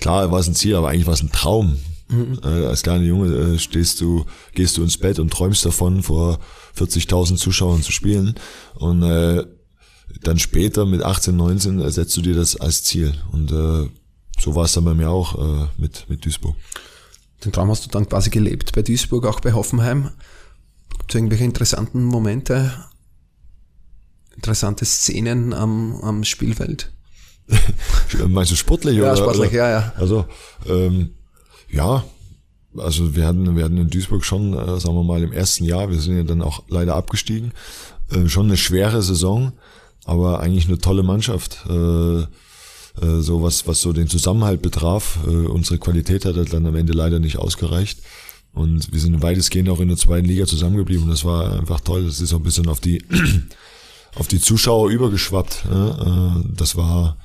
[0.00, 1.78] klar war es ein Ziel, aber eigentlich war es ein Traum.
[2.08, 2.40] Mhm.
[2.42, 6.40] Äh, als kleiner Junge äh, stehst du, gehst du ins Bett und träumst davon, vor
[6.76, 8.34] 40.000 Zuschauern zu spielen.
[8.74, 9.44] Und äh,
[10.22, 13.14] dann später mit 18, 19 äh, setzt du dir das als Ziel.
[13.32, 13.88] Und äh,
[14.42, 16.56] so war es dann bei mir auch äh, mit, mit Duisburg.
[17.44, 20.10] Den Traum hast du dann quasi gelebt bei Duisburg, auch bei Hoffenheim.
[20.98, 22.72] Gibt es irgendwelche interessanten Momente,
[24.34, 26.92] interessante Szenen am, am Spielfeld?
[28.28, 28.96] Meinst du sportlich?
[28.96, 29.56] Ja, oder, sportlich, oder?
[29.56, 29.92] ja, ja.
[29.96, 30.26] Also,
[30.68, 31.10] ähm,
[31.70, 32.04] ja,
[32.76, 35.90] also wir hatten, wir hatten in Duisburg schon, äh, sagen wir mal, im ersten Jahr,
[35.90, 37.52] wir sind ja dann auch leider abgestiegen,
[38.10, 39.52] äh, schon eine schwere Saison,
[40.04, 41.64] aber eigentlich eine tolle Mannschaft.
[41.68, 42.24] Äh,
[43.00, 45.18] äh, so was, was so den Zusammenhalt betraf.
[45.26, 48.00] Äh, unsere Qualität hat dann am Ende leider nicht ausgereicht.
[48.52, 51.08] Und wir sind weitestgehend auch in der zweiten Liga zusammengeblieben.
[51.08, 52.04] Das war einfach toll.
[52.04, 53.02] Das ist auch ein bisschen auf die,
[54.14, 55.64] auf die Zuschauer übergeschwappt.
[55.70, 57.16] Äh, das war,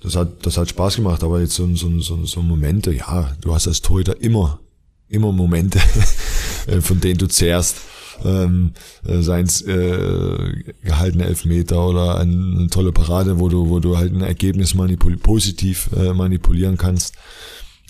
[0.00, 3.54] das hat, das hat Spaß gemacht, aber jetzt so, so, so, so Momente, ja, du
[3.54, 4.60] hast als Torhüter immer,
[5.08, 5.80] immer Momente,
[6.66, 7.76] äh, von denen du zehrst.
[8.24, 8.72] Ähm,
[9.06, 13.96] äh, seien es äh, gehaltene Elfmeter oder eine, eine tolle Parade, wo du, wo du
[13.96, 17.14] halt ein Ergebnis manipul positiv äh, manipulieren kannst.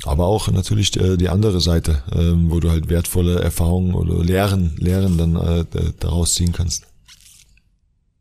[0.05, 4.77] Aber auch natürlich äh, die andere Seite, äh, wo du halt wertvolle Erfahrungen oder Lehren,
[4.77, 5.65] Lehren dann äh,
[5.99, 6.85] daraus ziehen kannst.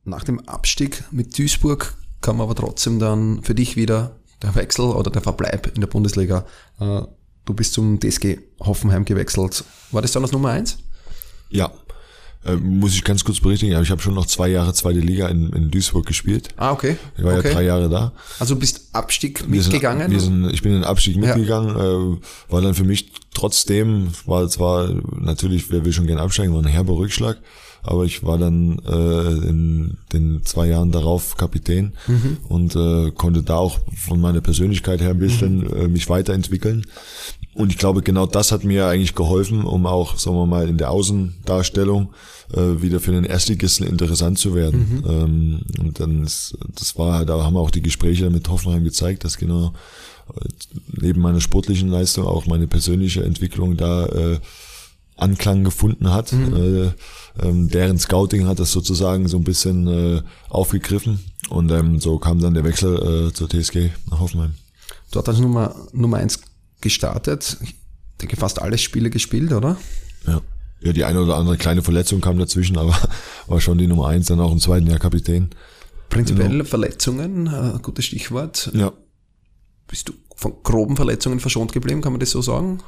[0.03, 5.11] Nach dem Abstieg mit Duisburg kam aber trotzdem dann für dich wieder der Wechsel oder
[5.11, 6.45] der Verbleib in der Bundesliga.
[6.79, 7.01] Äh,
[7.45, 9.63] du bist zum DSG Hoffenheim gewechselt.
[9.91, 10.77] War das dann das Nummer eins?
[11.49, 11.71] Ja,
[12.47, 15.27] äh, muss ich ganz kurz berichtigen, aber ich habe schon noch zwei Jahre zweite Liga
[15.27, 16.49] in, in Duisburg gespielt.
[16.57, 16.97] Ah, okay.
[17.17, 17.47] Ich war okay.
[17.47, 18.13] ja drei Jahre da.
[18.39, 20.09] Also du bist Abstieg mitgegangen?
[20.11, 22.13] Wir sind, wir sind, ich bin in den Abstieg mitgegangen, ja.
[22.13, 22.17] äh,
[22.49, 24.89] war dann für mich trotzdem, war zwar
[25.19, 27.37] natürlich, wer will schon gerne absteigen, war ein herber Rückschlag,
[27.83, 32.37] aber ich war dann äh, in den zwei Jahren darauf Kapitän mhm.
[32.49, 35.73] und äh, konnte da auch von meiner Persönlichkeit her ein bisschen mhm.
[35.73, 36.85] äh, mich weiterentwickeln.
[37.53, 40.77] Und ich glaube, genau das hat mir eigentlich geholfen, um auch, sagen wir mal, in
[40.77, 42.09] der Außendarstellung
[42.53, 45.01] äh, wieder für den Erstligisten interessant zu werden.
[45.03, 45.09] Mhm.
[45.09, 49.37] Ähm, und dann ist, das war, da haben auch die Gespräche mit Hoffenheim gezeigt, dass
[49.37, 49.73] genau
[50.35, 50.47] äh,
[51.01, 54.39] neben meiner sportlichen Leistung auch meine persönliche Entwicklung da äh,
[55.17, 56.31] Anklang gefunden hat.
[56.31, 56.55] Mhm.
[56.55, 56.91] Äh,
[57.45, 61.19] ähm, deren Scouting hat das sozusagen so ein bisschen äh, aufgegriffen
[61.49, 64.53] und ähm, so kam dann der Wechsel äh, zur TSG nach Hoffenheim.
[65.11, 66.39] Dort als Nummer, Nummer eins
[66.81, 67.57] gestartet.
[67.61, 67.75] Ich
[68.21, 69.77] denke, fast alle Spiele gespielt, oder?
[70.25, 70.41] Ja.
[70.81, 72.95] Ja, die eine oder andere kleine Verletzung kam dazwischen, aber
[73.47, 75.49] war schon die Nummer eins, dann auch im zweiten Jahr Kapitän.
[76.09, 76.63] Prinzipiell genau.
[76.63, 78.71] Verletzungen, äh, gutes Stichwort.
[78.73, 78.93] Ja.
[79.87, 82.79] Bist du von groben Verletzungen verschont geblieben, kann man das so sagen?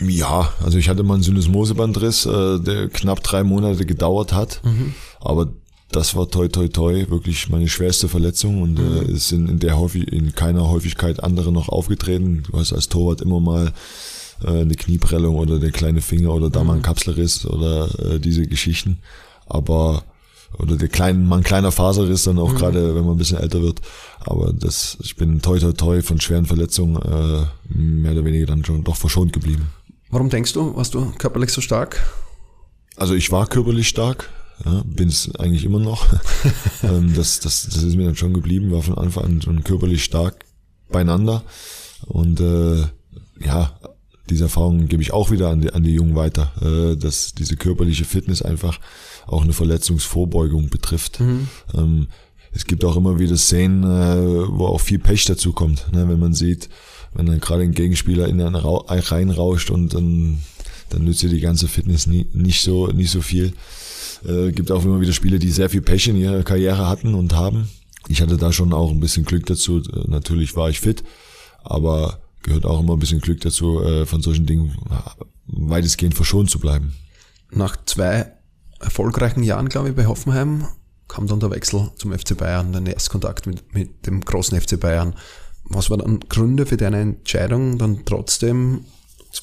[0.00, 4.60] Ja, also ich hatte mal einen Syndesmosebandriss, äh, der knapp drei Monate gedauert hat.
[4.64, 4.94] Mhm.
[5.20, 5.52] Aber
[5.90, 9.08] das war toi toi toi wirklich meine schwerste Verletzung und äh, mhm.
[9.08, 12.42] äh, es sind in der häufig, in keiner Häufigkeit andere noch aufgetreten.
[12.50, 13.72] Du hast als Torwart immer mal
[14.42, 16.66] äh, eine Knieprellung oder der kleine Finger oder da mhm.
[16.66, 18.98] mal ein Kapselriss oder äh, diese Geschichten.
[19.46, 20.04] Aber
[20.58, 22.56] oder der kleine, mal ein kleiner Faserriss dann auch mhm.
[22.56, 23.80] gerade, wenn man ein bisschen älter wird.
[24.20, 28.64] Aber das, ich bin toi toi toi von schweren Verletzungen äh, mehr oder weniger dann
[28.64, 29.68] schon doch verschont geblieben.
[30.10, 32.00] Warum denkst du, warst du körperlich so stark?
[32.96, 34.30] Also ich war körperlich stark,
[34.64, 36.06] ja, bin es eigentlich immer noch.
[36.82, 40.04] Ähm, das, das, das ist mir dann schon geblieben, war von Anfang an schon körperlich
[40.04, 40.44] stark
[40.90, 41.42] beieinander.
[42.04, 42.82] Und äh,
[43.40, 43.78] ja,
[44.30, 47.56] diese Erfahrung gebe ich auch wieder an die, an die Jungen weiter, äh, dass diese
[47.56, 48.80] körperliche Fitness einfach
[49.26, 51.20] auch eine Verletzungsvorbeugung betrifft.
[51.20, 51.48] Mhm.
[51.74, 52.08] Ähm,
[52.52, 56.08] es gibt auch immer wieder Szenen, äh, wo auch viel Pech dazu kommt, ne?
[56.08, 56.68] wenn man sieht,
[57.12, 60.38] wenn dann gerade ein Gegenspieler in einen Ra reinrauscht und dann,
[60.90, 63.52] dann nützt dir die ganze Fitness nie, nicht so nicht so viel.
[64.26, 67.34] Äh, gibt auch immer wieder Spiele, die sehr viel Pech in ihrer Karriere hatten und
[67.34, 67.68] haben.
[68.08, 69.82] Ich hatte da schon auch ein bisschen Glück dazu.
[70.06, 71.02] Natürlich war ich fit,
[71.62, 74.76] aber gehört auch immer ein bisschen Glück dazu, äh, von solchen Dingen
[75.46, 76.94] weitestgehend verschont zu bleiben.
[77.50, 78.32] Nach zwei
[78.80, 80.66] erfolgreichen Jahren, glaube ich, bei Hoffenheim
[81.08, 85.14] kam dann der Wechsel zum FC Bayern, dein Erstkontakt mit, mit dem großen FC Bayern.
[85.64, 88.84] Was waren dann Gründe für deine Entscheidung, dann trotzdem,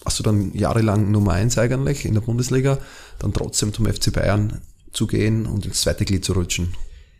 [0.04, 2.78] warst du dann jahrelang Nummer eins eigentlich in der Bundesliga,
[3.20, 6.74] dann trotzdem zum FC Bayern zu gehen und ins zweite Glied zu rutschen?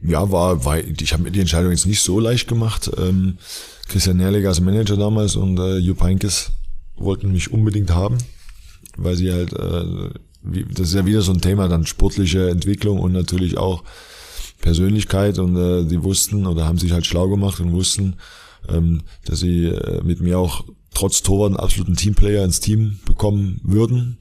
[0.04, 2.90] Ja, war, war ich habe mir die Entscheidung jetzt nicht so leicht gemacht.
[2.98, 3.38] Ähm,
[3.88, 6.52] Christian Nerlig als Manager damals und äh, Jupp Heynckes
[6.96, 8.18] wollten mich unbedingt haben,
[8.98, 10.10] weil sie halt, äh,
[10.42, 13.84] wie, das ist ja wieder so ein Thema, dann sportliche Entwicklung und natürlich auch
[14.62, 18.16] Persönlichkeit und äh, die wussten oder haben sich halt schlau gemacht und wussten,
[18.70, 23.60] ähm, dass sie äh, mit mir auch trotz Torwart einen absoluten Teamplayer ins Team bekommen
[23.64, 24.18] würden.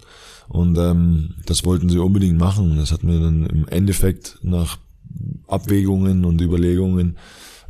[0.49, 2.77] Und ähm, das wollten sie unbedingt machen.
[2.77, 4.79] Das hat mir dann im Endeffekt nach
[5.47, 7.17] Abwägungen und Überlegungen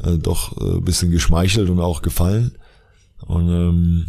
[0.03, 2.53] äh, doch äh, ein bisschen geschmeichelt und auch gefallen.
[3.26, 4.07] Und ähm,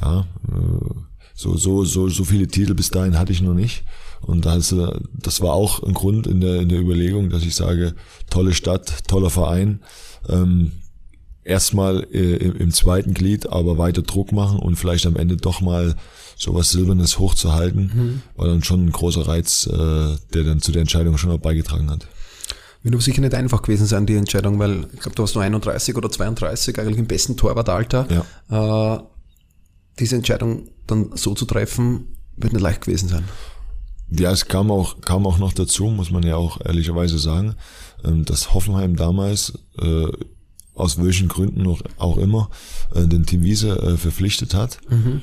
[0.00, 0.94] ja, äh,
[1.34, 3.84] so, so, so, so viele Titel bis dahin hatte ich noch nicht.
[4.20, 4.74] Und das,
[5.12, 7.94] das war auch ein Grund in der, in der Überlegung, dass ich sage,
[8.28, 9.80] tolle Stadt, toller Verein,
[10.28, 10.72] ähm,
[11.44, 15.60] erstmal äh, im, im, zweiten Glied, aber weiter Druck machen und vielleicht am Ende doch
[15.60, 15.94] mal
[16.36, 18.22] sowas Silbernes hochzuhalten, mhm.
[18.36, 21.90] war dann schon ein großer Reiz, äh, der dann zu der Entscheidung schon auch beigetragen
[21.90, 22.08] hat.
[22.88, 25.44] Wird aber sicher nicht einfach gewesen sein, die Entscheidung, weil ich glaube, du warst nur
[25.44, 28.24] 31 oder 32, eigentlich im besten Torwartalter.
[28.48, 28.94] Ja.
[28.94, 29.02] Äh,
[29.98, 33.24] diese Entscheidung dann so zu treffen, wird nicht leicht gewesen sein.
[34.10, 37.56] Ja, es kam auch, kam auch noch dazu, muss man ja auch ehrlicherweise sagen,
[38.06, 40.06] ähm, dass Hoffenheim damals, äh,
[40.72, 42.48] aus welchen Gründen noch auch immer,
[42.94, 44.78] äh, den Tim Wiese äh, verpflichtet hat.
[44.88, 45.20] Mhm.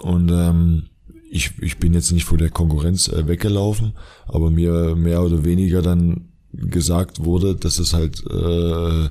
[0.00, 0.86] Und ähm,
[1.30, 3.92] ich, ich bin jetzt nicht vor der Konkurrenz weggelaufen,
[4.26, 9.08] aber mir mehr oder weniger dann gesagt wurde, dass es halt äh, äh,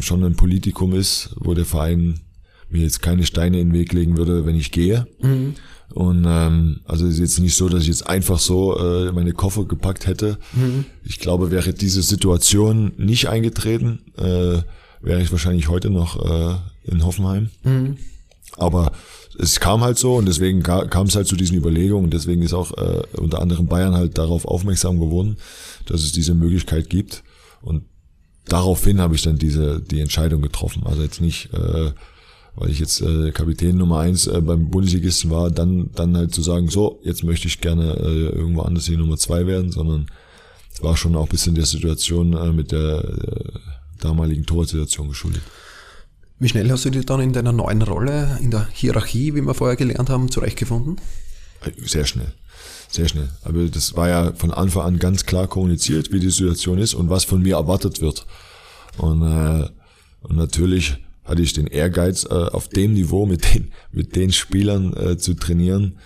[0.00, 2.20] schon ein Politikum ist, wo der Verein
[2.70, 5.06] mir jetzt keine Steine in den Weg legen würde, wenn ich gehe.
[5.20, 5.54] Mhm.
[5.94, 9.32] Und ähm, also es ist jetzt nicht so, dass ich jetzt einfach so äh, meine
[9.32, 10.38] Koffer gepackt hätte.
[10.52, 10.84] Mhm.
[11.02, 14.62] Ich glaube, wäre diese Situation nicht eingetreten, äh,
[15.00, 17.48] wäre ich wahrscheinlich heute noch äh, in Hoffenheim.
[17.64, 17.96] Mhm.
[18.56, 18.92] Aber
[19.38, 22.10] es kam halt so und deswegen kam es halt zu diesen Überlegungen.
[22.10, 25.36] Deswegen ist auch äh, unter anderem Bayern halt darauf aufmerksam geworden,
[25.86, 27.22] dass es diese Möglichkeit gibt.
[27.62, 27.84] Und
[28.46, 30.82] daraufhin habe ich dann diese die Entscheidung getroffen.
[30.84, 31.92] Also jetzt nicht, äh,
[32.56, 36.42] weil ich jetzt äh, Kapitän Nummer eins äh, beim Bundesligisten war, dann dann halt zu
[36.42, 40.06] sagen, so jetzt möchte ich gerne äh, irgendwo anders hier Nummer zwei werden, sondern
[40.72, 43.58] es war schon auch ein bisschen der Situation äh, mit der äh,
[44.00, 45.42] damaligen Torsituation geschuldet.
[46.40, 49.54] Wie schnell hast du dich dann in deiner neuen Rolle, in der Hierarchie, wie wir
[49.54, 51.00] vorher gelernt haben, zurechtgefunden?
[51.84, 52.32] Sehr schnell.
[52.88, 53.28] Sehr schnell.
[53.42, 57.10] Aber das war ja von Anfang an ganz klar kommuniziert, wie die Situation ist und
[57.10, 58.24] was von mir erwartet wird.
[58.98, 59.68] Und, äh,
[60.20, 64.94] und natürlich hatte ich den Ehrgeiz, äh, auf dem Niveau mit den, mit den Spielern
[64.96, 65.98] äh, zu trainieren,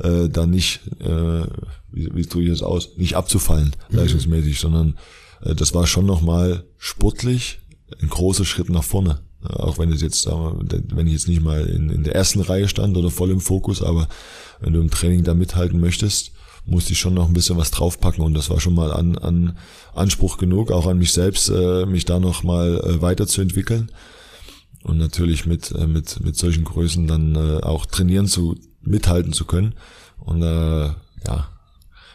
[0.00, 1.44] äh, da nicht, äh,
[1.90, 3.96] wie, wie drücke ich das aus, nicht abzufallen, mhm.
[3.96, 4.96] leistungsmäßig, sondern
[5.42, 7.58] äh, das war schon nochmal sportlich
[8.00, 9.20] ein großer Schritt nach vorne.
[9.42, 12.96] Auch wenn es jetzt, wenn ich jetzt nicht mal in, in der ersten Reihe stand
[12.96, 14.08] oder voll im Fokus, aber
[14.60, 16.32] wenn du im Training da mithalten möchtest,
[16.66, 19.56] musste ich schon noch ein bisschen was draufpacken und das war schon mal an, an
[19.94, 23.90] Anspruch genug, auch an mich selbst, äh, mich da noch mal äh, weiterzuentwickeln
[24.82, 29.74] und natürlich mit äh, mit mit solchen Größen dann auch trainieren zu mithalten zu können
[30.18, 30.86] und äh,
[31.26, 31.48] ja,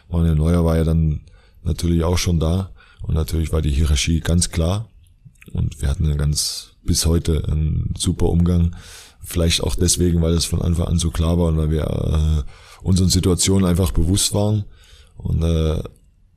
[0.08, 1.22] Manuel Neuer war ja dann
[1.62, 2.70] natürlich auch schon da
[3.02, 4.88] und natürlich war die Hierarchie ganz klar
[5.52, 8.74] und wir hatten eine ganz bis heute ein super Umgang.
[9.20, 12.42] Vielleicht auch deswegen, weil es von Anfang an so klar war und weil wir äh,
[12.82, 14.64] unseren Situationen einfach bewusst waren
[15.16, 15.82] und äh,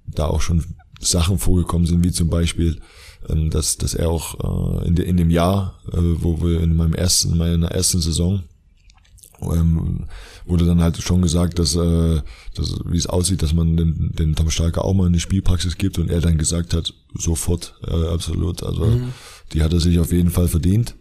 [0.08, 0.66] da auch schon
[1.00, 2.80] Sachen vorgekommen sind, wie zum Beispiel,
[3.30, 6.76] ähm, dass, dass er auch äh, in, de, in dem Jahr, äh, wo wir in
[6.76, 8.44] meinem ersten, in meiner ersten Saison
[9.42, 10.06] ähm,
[10.46, 12.22] wurde dann halt schon gesagt, dass, äh,
[12.56, 16.00] dass wie es aussieht, dass man den, den Tom Starker auch mal eine Spielpraxis gibt
[16.00, 18.64] und er dann gesagt hat, sofort, äh, absolut.
[18.64, 19.14] Also mhm.
[19.54, 20.96] die hat er sich auf jeden Fall verdient.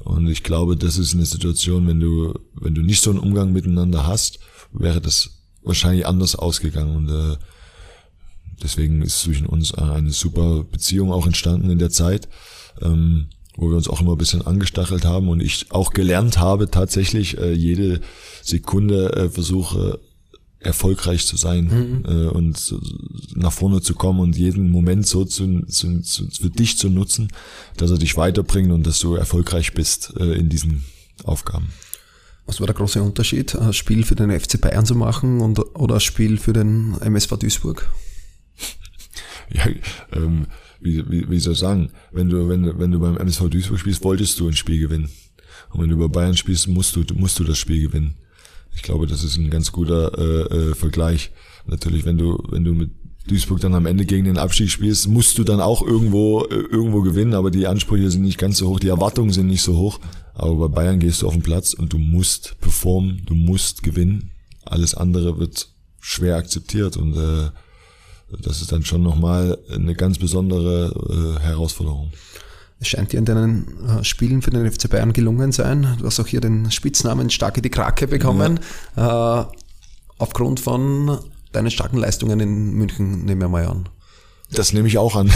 [0.00, 3.52] Und ich glaube, das ist eine Situation, wenn du, wenn du nicht so einen Umgang
[3.52, 4.38] miteinander hast,
[4.72, 5.30] wäre das
[5.62, 6.96] wahrscheinlich anders ausgegangen.
[6.96, 7.36] Und äh,
[8.62, 12.28] deswegen ist zwischen uns eine super Beziehung auch entstanden in der Zeit,
[12.82, 16.70] ähm, wo wir uns auch immer ein bisschen angestachelt haben und ich auch gelernt habe,
[16.70, 18.00] tatsächlich äh, jede
[18.42, 20.00] Sekunde äh, versuche
[20.60, 22.04] erfolgreich zu sein mhm.
[22.06, 22.74] äh, und
[23.34, 27.28] nach vorne zu kommen und jeden Moment so zu, zu, zu, für dich zu nutzen,
[27.76, 30.84] dass er dich weiterbringt und dass du erfolgreich bist äh, in diesen
[31.24, 31.68] Aufgaben.
[32.46, 35.96] Was war der große Unterschied, ein Spiel für den FC Bayern zu machen und, oder
[35.96, 37.90] ein Spiel für den MSV Duisburg?
[39.50, 39.66] ja,
[40.12, 40.46] ähm,
[40.84, 44.04] wie, wie, wie soll ich sagen, wenn du, wenn, wenn du beim MSV Duisburg spielst,
[44.04, 45.08] wolltest du ein Spiel gewinnen.
[45.70, 48.16] Und wenn du bei Bayern spielst, musst du, musst du das Spiel gewinnen.
[48.76, 51.32] Ich glaube, das ist ein ganz guter äh, äh, Vergleich.
[51.66, 52.90] Natürlich, wenn du, wenn du mit
[53.26, 57.00] Duisburg dann am Ende gegen den Abstieg spielst, musst du dann auch irgendwo, äh, irgendwo
[57.00, 60.00] gewinnen, aber die Ansprüche sind nicht ganz so hoch, die Erwartungen sind nicht so hoch.
[60.34, 64.32] Aber bei Bayern gehst du auf den Platz und du musst performen, du musst gewinnen.
[64.64, 65.68] Alles andere wird
[66.00, 67.50] schwer akzeptiert und äh,
[68.42, 72.10] das ist dann schon nochmal eine ganz besondere äh, Herausforderung.
[72.80, 75.96] Es scheint dir in deinen äh, Spielen für den FC Bayern gelungen sein.
[75.98, 78.60] Du hast auch hier den Spitznamen Starke die Krake bekommen.
[78.96, 79.42] Ja.
[79.42, 79.46] Äh,
[80.18, 81.18] aufgrund von
[81.52, 83.88] deinen starken Leistungen in München, nehmen wir mal an.
[84.52, 85.30] Das nehme ich auch an.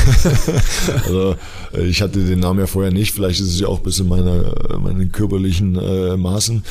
[1.05, 1.37] also
[1.73, 3.13] äh, ich hatte den Namen ja vorher nicht.
[3.13, 6.63] Vielleicht ist es ja auch ein bisschen meiner, meinen körperlichen äh, Maßen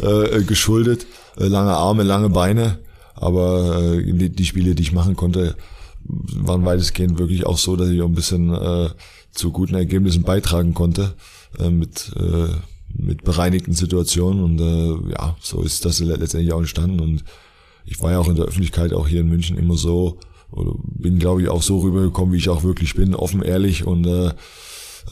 [0.00, 1.06] äh, geschuldet.
[1.36, 2.78] Äh, lange Arme, lange Beine.
[3.20, 5.56] Aber äh, die, Spiele, die ich machen konnte,
[6.04, 8.90] waren weitestgehend wirklich auch so, dass ich auch ein bisschen äh,
[9.30, 11.14] zu guten Ergebnissen beitragen konnte
[11.58, 12.54] äh, mit äh,
[12.92, 14.42] mit bereinigten Situationen.
[14.42, 17.00] Und äh, ja, so ist das letztendlich auch entstanden.
[17.00, 17.24] Und
[17.84, 20.18] ich war ja auch in der Öffentlichkeit auch hier in München immer so
[20.52, 24.04] oder bin glaube ich auch so rübergekommen, wie ich auch wirklich bin, offen, ehrlich und
[24.06, 24.32] äh,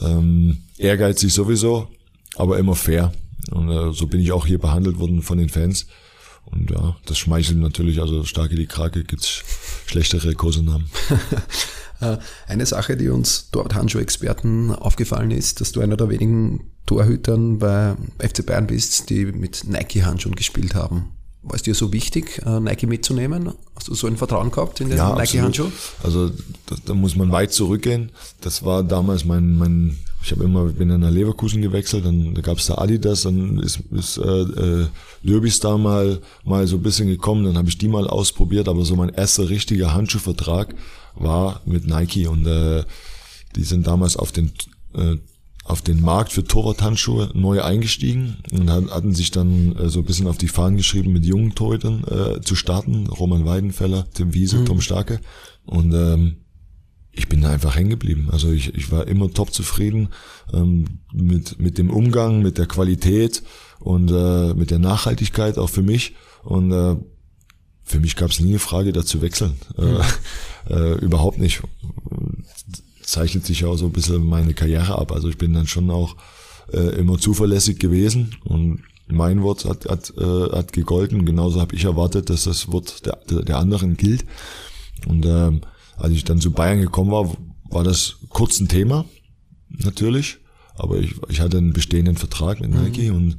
[0.01, 1.87] ähm, ehrgeizig sowieso,
[2.35, 3.13] aber immer fair.
[3.51, 5.87] Und äh, so bin ich auch hier behandelt worden von den Fans
[6.45, 9.43] und ja, das schmeichelt natürlich, also starke die Krake gibt's
[9.85, 10.89] schlechtere Kosenamen.
[12.01, 12.17] Äh,
[12.47, 17.95] eine Sache, die uns dort Handschuh-Experten aufgefallen ist, dass du einer der wenigen Torhütern bei
[18.19, 21.11] FC Bayern bist, die mit Nike-Handschuhen gespielt haben.
[21.41, 23.53] War es dir so wichtig, äh, Nike mitzunehmen?
[23.75, 25.71] Hast du so ein Vertrauen gehabt in den ja, Nike-Handschuh?
[26.03, 26.29] Also
[26.65, 28.11] da, da, muss man weit zurückgehen.
[28.41, 32.41] Das war damals mein, mein ich habe immer, bin dann nach Leverkusen gewechselt, dann da
[32.41, 34.87] gab es da Adidas, dann ist, ist äh, äh,
[35.23, 38.95] Löbis mal, mal so ein bisschen gekommen, dann habe ich die mal ausprobiert, aber so
[38.95, 40.75] mein erster richtiger Handschuhvertrag
[41.15, 42.83] war mit Nike und äh,
[43.55, 44.51] die sind damals auf den
[44.93, 45.17] äh,
[45.69, 50.25] auf den Markt für Torwarthandschuhe neu eingestiegen und hatten sich dann äh, so ein bisschen
[50.25, 53.05] auf die Fahnen geschrieben, mit jungen Torhütern äh, zu starten.
[53.05, 54.65] Roman Weidenfeller, Tim Wiese, mhm.
[54.65, 55.19] Tom Starke.
[55.65, 56.37] Und ähm,
[57.19, 58.29] ich bin da einfach hängen geblieben.
[58.31, 60.07] Also ich, ich war immer top zufrieden
[60.53, 63.43] ähm, mit, mit dem Umgang, mit der Qualität
[63.79, 66.15] und äh, mit der Nachhaltigkeit auch für mich.
[66.43, 66.95] Und äh,
[67.83, 69.55] für mich gab es nie eine Frage, da zu wechseln.
[69.77, 69.97] Mhm.
[70.69, 71.61] Äh, äh, überhaupt nicht
[73.01, 75.11] zeichnet sich auch so ein bisschen meine Karriere ab.
[75.11, 76.15] Also ich bin dann schon auch
[76.71, 81.25] äh, immer zuverlässig gewesen und mein Wort hat, hat, äh, hat gegolten.
[81.25, 84.23] Genauso habe ich erwartet, dass das Wort der, der anderen gilt.
[85.05, 85.61] Und ähm,
[85.99, 87.31] als ich dann zu Bayern gekommen war,
[87.69, 89.05] war das kurz ein Thema,
[89.69, 90.39] natürlich.
[90.75, 93.15] Aber ich, ich hatte einen bestehenden Vertrag mit Nike mhm.
[93.15, 93.37] und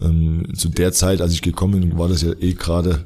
[0.00, 3.04] ähm, zu der Zeit, als ich gekommen bin, war das ja eh gerade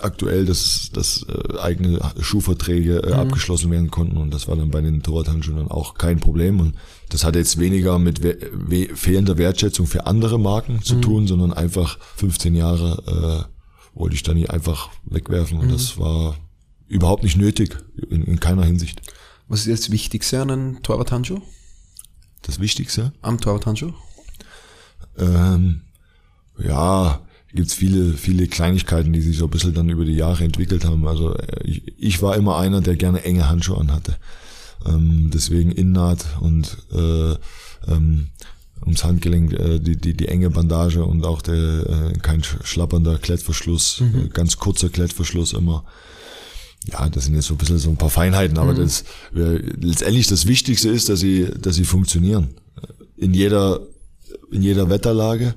[0.00, 3.12] aktuell, dass, dass äh, eigene Schuhverträge äh, mhm.
[3.12, 6.74] abgeschlossen werden konnten und das war dann bei den Torwarthandschuhen dann auch kein Problem und
[7.10, 11.02] das hatte jetzt weniger mit we we fehlender Wertschätzung für andere Marken zu mhm.
[11.02, 15.72] tun, sondern einfach 15 Jahre äh, wollte ich dann nicht einfach wegwerfen und mhm.
[15.72, 16.36] das war
[16.92, 17.76] überhaupt nicht nötig
[18.10, 19.00] in, in keiner Hinsicht.
[19.48, 21.40] Was ist jetzt das Wichtigste an einem Torwarthandschuh?
[22.42, 23.12] Das Wichtigste?
[23.22, 23.92] Am Torwarthandschuh?
[25.18, 25.82] Ähm,
[26.58, 27.20] ja,
[27.54, 31.06] gibt's viele, viele Kleinigkeiten, die sich so ein bisschen dann über die Jahre entwickelt haben.
[31.06, 34.16] Also äh, ich, ich war immer einer, der gerne enge Handschuhe anhatte.
[34.86, 37.34] Ähm, deswegen Innennaht und äh,
[37.88, 38.28] ähm,
[38.82, 41.54] ums Handgelenk äh, die, die, die enge Bandage und auch der
[42.14, 44.26] äh, kein schlappernder Klettverschluss, mhm.
[44.26, 45.84] Äh, ganz kurzer Klettverschluss immer.
[46.90, 48.78] Ja, das sind jetzt so ein bisschen so ein paar Feinheiten, aber mhm.
[48.78, 49.04] das
[49.34, 52.54] äh, letztendlich das Wichtigste ist, dass sie, dass sie funktionieren.
[53.16, 53.80] In jeder,
[54.50, 55.54] in jeder Wetterlage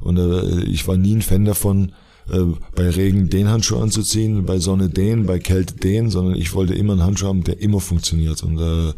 [0.00, 1.92] und äh, ich war nie ein Fan davon,
[2.30, 2.40] äh,
[2.74, 6.94] bei Regen den Handschuh anzuziehen, bei Sonne den, bei Kälte den, sondern ich wollte immer
[6.94, 8.42] einen Handschuh haben, der immer funktioniert.
[8.42, 8.92] Und äh,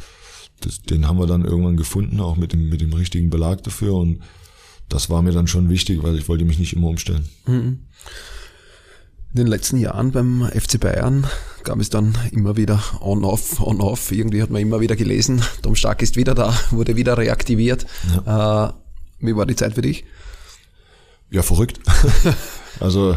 [0.60, 3.94] das, den haben wir dann irgendwann gefunden, auch mit dem, mit dem richtigen Belag dafür.
[3.94, 4.20] Und
[4.88, 7.28] das war mir dann schon wichtig, weil ich wollte mich nicht immer umstellen.
[7.46, 7.80] Mhm.
[9.32, 11.26] In den letzten Jahren beim FC Bayern
[11.62, 14.10] gab es dann immer wieder on-off, on-off.
[14.10, 17.86] Irgendwie hat man immer wieder gelesen, Tom Stark ist wieder da, wurde wieder reaktiviert.
[18.26, 18.68] Ja.
[18.68, 18.72] Äh,
[19.20, 20.04] wie war die Zeit für dich?
[21.30, 21.80] ja, verrückt.
[22.80, 23.16] also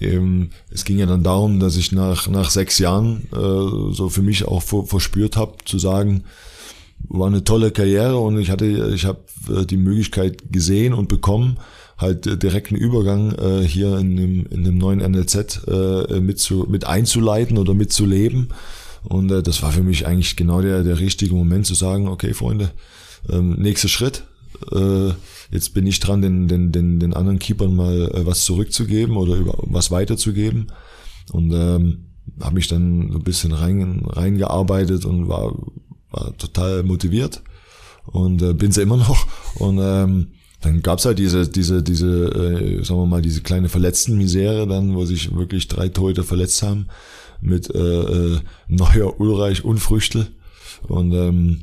[0.00, 4.22] ähm, es ging ja dann darum, dass ich nach, nach sechs Jahren äh, so für
[4.22, 6.24] mich auch ver verspürt habe, zu sagen,
[7.08, 11.58] war eine tolle Karriere und ich hatte, ich habe äh, die Möglichkeit gesehen und bekommen,
[11.98, 16.66] halt äh, direkten Übergang äh, hier in dem, in dem neuen NLZ äh, mit, zu,
[16.68, 18.48] mit einzuleiten oder mitzuleben.
[19.04, 22.34] Und äh, das war für mich eigentlich genau der, der richtige Moment zu sagen, okay,
[22.34, 22.70] Freunde,
[23.28, 24.24] ähm, nächster Schritt.
[24.72, 25.10] Äh,
[25.50, 29.34] jetzt bin ich dran, den, den, den, den anderen Keepern mal äh, was zurückzugeben oder
[29.34, 30.72] über, was weiterzugeben.
[31.32, 32.06] Und ähm,
[32.40, 35.54] habe mich dann so ein bisschen rein, reingearbeitet und war,
[36.10, 37.42] war total motiviert
[38.06, 39.26] und äh, bin sie immer noch.
[39.56, 40.28] Und ähm,
[40.60, 45.04] dann gab's halt diese, diese, diese, äh, sagen wir mal, diese kleine Verletzten-Misere dann, wo
[45.04, 46.88] sich wirklich drei Torhüter verletzt haben
[47.40, 50.28] mit äh, äh, Neuer, Ulreich und Früchtel.
[50.88, 51.60] Und ähm,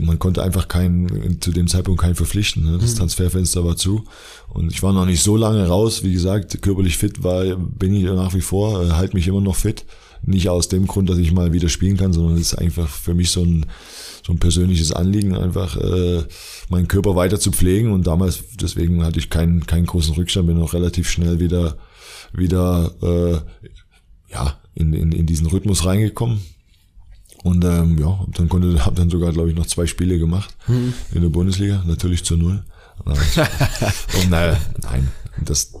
[0.00, 2.64] man konnte einfach keinen, zu dem Zeitpunkt keinen verpflichten.
[2.64, 2.78] Ne?
[2.78, 2.98] Das mhm.
[2.98, 4.04] Transferfenster war zu.
[4.48, 6.02] Und ich war noch nicht so lange raus.
[6.02, 9.56] Wie gesagt, körperlich fit war, bin ich nach wie vor, äh, halt mich immer noch
[9.56, 9.84] fit.
[10.24, 13.12] Nicht aus dem Grund, dass ich mal wieder spielen kann, sondern es ist einfach für
[13.12, 13.66] mich so ein,
[14.24, 16.22] so ein persönliches Anliegen, einfach äh,
[16.72, 17.92] meinen Körper weiter zu pflegen.
[17.92, 21.76] Und damals, deswegen hatte ich keinen, keinen großen Rückstand, bin auch relativ schnell wieder,
[22.32, 26.40] wieder äh, ja, in, in, in diesen Rhythmus reingekommen.
[27.44, 30.94] Und ähm, ja, dann konnte, habe dann sogar, glaube ich, noch zwei Spiele gemacht mhm.
[31.12, 32.64] in der Bundesliga, natürlich zu null.
[33.04, 35.08] Und äh, nein,
[35.44, 35.72] das,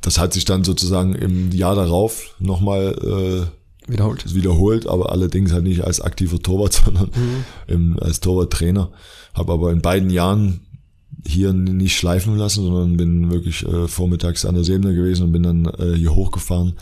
[0.00, 3.48] das hat sich dann sozusagen im Jahr darauf nochmal
[3.88, 4.34] äh, wiederholt.
[4.34, 7.44] wiederholt, aber allerdings halt nicht als aktiver Torwart, sondern mhm.
[7.66, 8.90] im, als Torwarttrainer.
[9.38, 10.60] Habe aber in beiden Jahren
[11.26, 15.42] hier nicht schleifen lassen, sondern bin wirklich äh, vormittags an der Sebene gewesen und bin
[15.42, 16.74] dann äh, hier hochgefahren,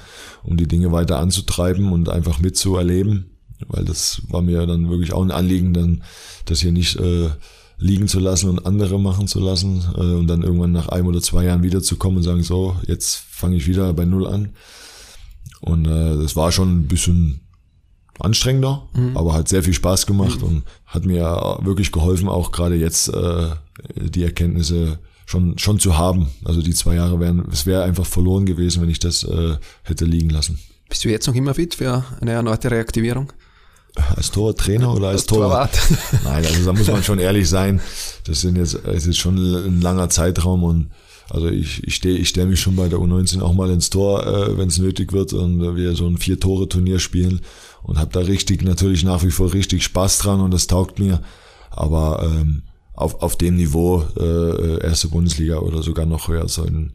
[0.43, 3.31] um die Dinge weiter anzutreiben und einfach mitzuerleben,
[3.69, 6.03] weil das war mir dann wirklich auch ein Anliegen, dann
[6.45, 7.31] das hier nicht äh,
[7.79, 11.21] liegen zu lassen und andere machen zu lassen äh, und dann irgendwann nach einem oder
[11.21, 14.51] zwei Jahren wiederzukommen und sagen, so, jetzt fange ich wieder bei Null an.
[15.61, 17.41] Und äh, das war schon ein bisschen
[18.19, 19.17] anstrengender, mhm.
[19.17, 20.47] aber hat sehr viel Spaß gemacht mhm.
[20.47, 23.51] und hat mir wirklich geholfen, auch gerade jetzt äh,
[23.95, 26.31] die Erkenntnisse schon schon zu haben.
[26.45, 30.05] Also die zwei Jahre wären, es wäre einfach verloren gewesen, wenn ich das äh, hätte
[30.05, 30.59] liegen lassen.
[30.89, 33.33] Bist du jetzt noch immer fit für eine erneute Reaktivierung?
[34.15, 35.73] Als Tortrainer oder als, als Torwart?
[35.73, 36.25] Torwart.
[36.25, 37.81] Nein, also da muss man schon ehrlich sein.
[38.25, 40.91] Das sind jetzt, es ist schon ein langer Zeitraum und
[41.29, 44.25] also ich, ich stehe ich stell mich schon bei der U19 auch mal ins Tor,
[44.27, 47.41] äh, wenn es nötig wird und wir so ein Vier-Tore-Turnier spielen
[47.83, 51.21] und habe da richtig natürlich nach wie vor richtig Spaß dran und das taugt mir.
[51.71, 52.63] Aber ähm,
[52.95, 56.93] auf, auf dem Niveau äh, erste Bundesliga oder sogar noch höher soll ein,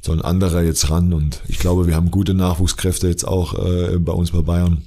[0.00, 3.98] soll ein anderer jetzt ran und ich glaube, wir haben gute Nachwuchskräfte jetzt auch äh,
[3.98, 4.82] bei uns bei Bayern.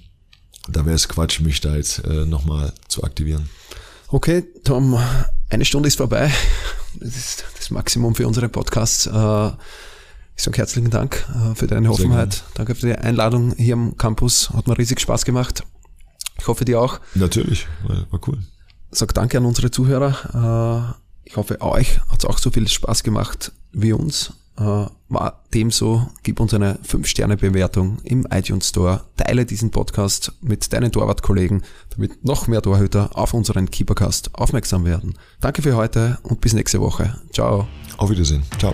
[0.68, 3.50] Da wäre es Quatsch, mich da jetzt äh, nochmal zu aktivieren.
[4.08, 4.98] Okay, Tom,
[5.50, 6.32] eine Stunde ist vorbei.
[7.00, 9.06] Das ist das Maximum für unsere Podcasts.
[9.08, 9.52] Äh,
[10.36, 12.44] ich sage herzlichen Dank äh, für deine Offenheit.
[12.56, 14.50] Danke für die Einladung hier am Campus.
[14.52, 15.64] Hat mir riesig Spaß gemacht.
[16.40, 17.00] Ich hoffe, dir auch.
[17.14, 17.68] Natürlich,
[18.12, 18.40] war cool.
[18.92, 20.96] Sag danke an unsere Zuhörer.
[20.96, 24.34] Äh, ich hoffe, euch hat es auch so viel Spaß gemacht wie uns.
[24.58, 29.02] War dem so, gib uns eine 5-Sterne-Bewertung im iTunes Store.
[29.18, 35.18] Teile diesen Podcast mit deinen Torwartkollegen, damit noch mehr Torhüter auf unseren Keepercast aufmerksam werden.
[35.42, 37.20] Danke für heute und bis nächste Woche.
[37.34, 37.68] Ciao.
[37.98, 38.44] Auf Wiedersehen.
[38.58, 38.74] Ciao.